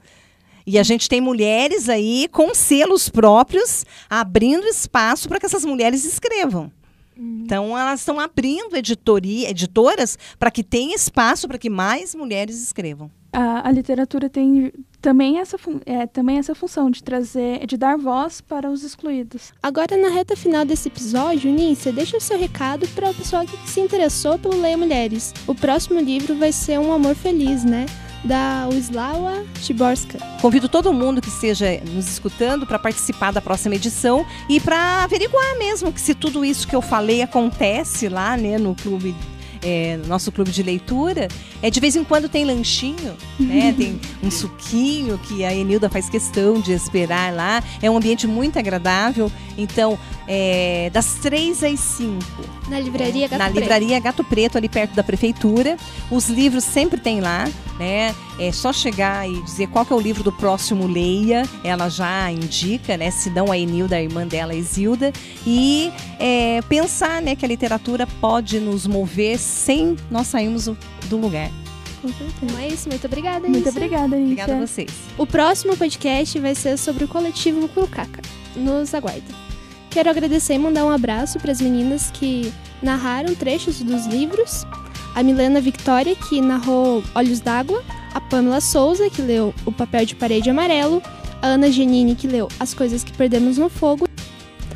E 0.66 0.80
a 0.80 0.84
gente 0.84 1.10
tem 1.10 1.20
mulheres 1.20 1.90
aí 1.90 2.30
com 2.32 2.56
selos 2.56 3.10
próprios, 3.10 3.86
abrindo 4.10 4.66
espaço 4.66 5.28
para 5.28 5.42
que 5.42 5.46
essas 5.46 5.66
mulheres 5.66 6.06
escrevam. 6.06 6.72
Então, 7.18 7.78
elas 7.78 8.00
estão 8.00 8.20
abrindo 8.20 8.76
editoria, 8.76 9.50
editoras 9.50 10.18
para 10.40 10.52
que 10.52 10.64
tenha 10.64 10.96
espaço 10.96 11.48
para 11.48 11.58
que 11.58 11.70
mais 11.70 12.16
mulheres 12.16 12.62
escrevam. 12.62 13.10
A, 13.32 13.68
a 13.68 13.72
literatura 13.72 14.30
tem 14.30 14.72
também 15.02 15.40
essa, 15.40 15.58
é, 15.86 16.06
também 16.06 16.38
essa 16.38 16.54
função 16.54 16.92
de 16.92 17.04
trazer, 17.04 17.66
de 17.66 17.76
dar 17.76 17.98
voz 17.98 18.42
para 18.42 18.70
os 18.70 18.84
excluídos. 18.84 19.52
Agora, 19.62 19.98
na 19.98 20.10
reta 20.10 20.36
final 20.36 20.64
desse 20.64 20.88
episódio, 20.88 21.52
Nícia, 21.52 21.92
deixa 21.92 22.16
o 22.18 22.22
seu 22.22 22.38
recado 22.38 22.88
para 22.90 23.10
o 23.10 23.14
pessoal 23.14 23.44
que 23.46 23.58
se 23.70 23.80
interessou 23.80 24.38
pelo 24.38 24.62
Leia 24.62 24.78
Mulheres. 24.78 25.34
O 25.48 25.56
próximo 25.56 26.00
livro 26.00 26.36
vai 26.36 26.52
ser 26.52 26.80
Um 26.80 26.94
Amor 26.94 27.16
Feliz, 27.16 27.66
né? 27.66 27.88
Da 28.24 28.68
Wislawa 28.72 29.44
Tiborska. 29.62 30.18
Convido 30.42 30.70
todo 30.70 30.94
mundo 30.94 31.22
que 31.22 31.30
esteja 31.30 31.80
nos 31.94 32.08
escutando 32.08 32.66
para 32.66 32.80
participar 32.80 33.32
da 33.32 33.42
próxima 33.42 33.76
edição 33.76 34.26
e 34.50 34.60
para 34.60 35.04
averiguar 35.04 35.58
mesmo 35.58 35.92
que 35.92 36.02
se 36.02 36.14
tudo 36.14 36.44
isso 36.44 36.68
que 36.68 36.76
eu 36.76 36.82
falei 36.82 37.22
acontece 37.22 38.08
lá 38.10 38.38
né, 38.38 38.58
no 38.58 38.76
clube 38.76 39.16
é, 39.64 39.98
nosso 40.08 40.32
clube 40.32 40.52
de 40.52 40.62
leitura, 40.62 41.28
é 41.62 41.70
de 41.70 41.80
vez 41.80 41.96
em 41.96 42.04
quando 42.04 42.28
tem 42.28 42.46
lanchinho, 42.46 43.16
né? 43.40 43.74
Tem 43.78 44.00
um 44.22 44.30
suquinho 44.30 45.18
que 45.18 45.44
a 45.46 45.54
Enilda 45.54 45.90
faz 45.90 46.10
questão 46.10 46.60
de 46.60 46.72
esperar 46.74 47.34
lá. 47.34 47.64
É 47.82 47.90
um 47.90 47.98
ambiente 47.98 48.28
muito 48.28 48.60
agradável. 48.60 49.32
Então, 49.58 49.98
é, 50.28 50.90
das 50.92 51.16
três 51.16 51.64
às 51.64 51.80
cinco. 51.80 52.44
Na 52.68 52.80
livraria 52.80 53.28
Gato 53.28 53.40
Na 53.40 53.46
Preto. 53.46 53.60
livraria 53.60 54.00
Gato 54.00 54.24
Preto, 54.24 54.58
ali 54.58 54.70
perto 54.70 54.96
da 54.96 55.04
prefeitura. 55.04 55.78
Os 56.10 56.28
livros 56.30 56.64
sempre 56.64 57.00
tem 57.00 57.22
lá, 57.22 57.48
né? 57.80 58.14
É 58.40 58.52
só 58.52 58.74
chegar 58.74 59.30
e 59.30 59.42
dizer 59.44 59.68
qual 59.68 59.86
que 59.86 59.94
é 59.94 59.96
o 59.96 60.00
livro 60.00 60.24
do 60.24 60.32
próximo 60.32 60.88
Leia. 60.88 61.44
Ela 61.64 61.88
já 61.90 62.32
indica, 62.32 62.98
né? 62.98 63.12
Se 63.12 63.30
não 63.30 63.52
a 63.52 63.58
Enilda, 63.58 63.96
a 63.96 64.02
irmã 64.02 64.26
dela, 64.26 64.54
a 64.54 64.56
Isilda. 64.56 65.14
E 65.46 65.92
é, 66.20 66.62
pensar, 66.68 67.22
né? 67.22 67.36
Que 67.36 67.46
a 67.46 67.48
literatura 67.48 68.08
pode 68.20 68.60
nos 68.60 68.88
mover 68.88 69.38
sem 69.38 69.96
nós 70.10 70.28
sairmos 70.28 70.66
do- 70.66 71.18
lugar. 71.18 71.50
Com 72.02 72.08
certeza. 72.10 72.34
Então 72.42 72.58
é 72.60 72.68
isso, 72.68 72.90
muito 72.90 73.06
obrigada, 73.06 73.48
Muito 73.48 73.60
Issa. 73.62 73.70
obrigada, 73.70 74.16
Anitta. 74.16 74.24
Obrigada 74.44 74.56
a 74.58 74.66
vocês. 74.68 74.90
O 75.18 75.26
próximo 75.28 75.78
podcast 75.78 76.38
vai 76.40 76.54
ser 76.56 76.78
sobre 76.78 77.04
o 77.06 77.08
coletivo 77.08 77.68
Curucaca. 77.70 78.20
Nos 78.56 78.94
aguarda. 78.94 79.22
Quero 79.90 80.10
agradecer 80.10 80.56
e 80.56 80.60
mandar 80.60 80.84
um 80.86 80.90
abraço 80.90 81.40
para 81.40 81.52
as 81.52 81.62
meninas 81.62 82.10
que 82.12 82.52
narraram 82.82 83.34
trechos 83.36 83.80
dos 83.82 84.06
livros. 84.08 84.66
A 85.16 85.22
Milena 85.22 85.62
Victoria, 85.62 86.16
que 86.16 86.42
narrou 86.42 87.04
Olhos 87.14 87.40
d'Água. 87.40 87.84
A 88.14 88.22
Pamela 88.22 88.62
Souza, 88.62 89.10
que 89.10 89.22
leu 89.22 89.54
O 89.66 89.72
Papel 89.72 90.06
de 90.06 90.16
Parede 90.16 90.50
Amarelo. 90.50 91.02
A 91.42 91.48
Ana 91.48 91.72
Genini, 91.72 92.16
que 92.16 92.28
leu 92.28 92.48
As 92.60 92.74
Coisas 92.74 93.04
que 93.04 93.12
Perdemos 93.14 93.58
no 93.58 93.70
Fogo. 93.70 94.08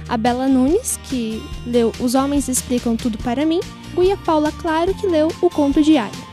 A 0.10 0.18
Bela 0.18 0.48
Nunes, 0.48 1.00
que 1.04 1.42
leu 1.66 1.92
Os 2.00 2.16
Homens 2.16 2.48
Explicam 2.48 2.96
Tudo 2.96 3.18
para 3.20 3.46
Mim. 3.46 3.60
E 3.98 4.12
a 4.12 4.18
Paula 4.18 4.52
Claro, 4.52 4.94
que 4.94 5.08
leu 5.08 5.32
O 5.42 5.50
Conto 5.50 5.82
de 5.82 5.98
Aliens. 5.98 6.28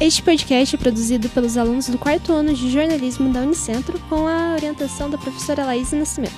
Este 0.00 0.22
podcast 0.22 0.74
é 0.74 0.78
produzido 0.78 1.28
pelos 1.28 1.56
alunos 1.56 1.86
do 1.88 1.98
quarto 1.98 2.32
ano 2.32 2.52
de 2.52 2.70
jornalismo 2.70 3.32
da 3.32 3.40
Unicentro 3.40 3.98
com 4.08 4.26
a 4.26 4.54
orientação 4.54 5.08
da 5.08 5.16
professora 5.16 5.64
Laís 5.64 5.92
Nascimento. 5.92 6.34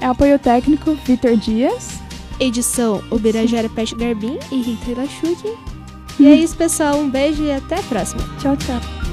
É 0.00 0.06
apoio 0.06 0.38
técnico 0.38 0.94
Vitor 1.04 1.36
Dias. 1.36 2.00
Edição 2.40 3.02
Ubirajara 3.10 3.68
Peste 3.68 3.94
Garbim 3.94 4.38
e 4.50 4.60
Rita 4.60 4.90
Ilachuki. 4.90 5.75
E 6.18 6.26
é 6.26 6.34
isso, 6.34 6.56
pessoal. 6.56 6.96
Um 6.98 7.08
beijo 7.08 7.42
e 7.42 7.52
até 7.52 7.76
a 7.78 7.82
próxima. 7.82 8.22
Tchau, 8.40 8.56
tchau. 8.56 9.05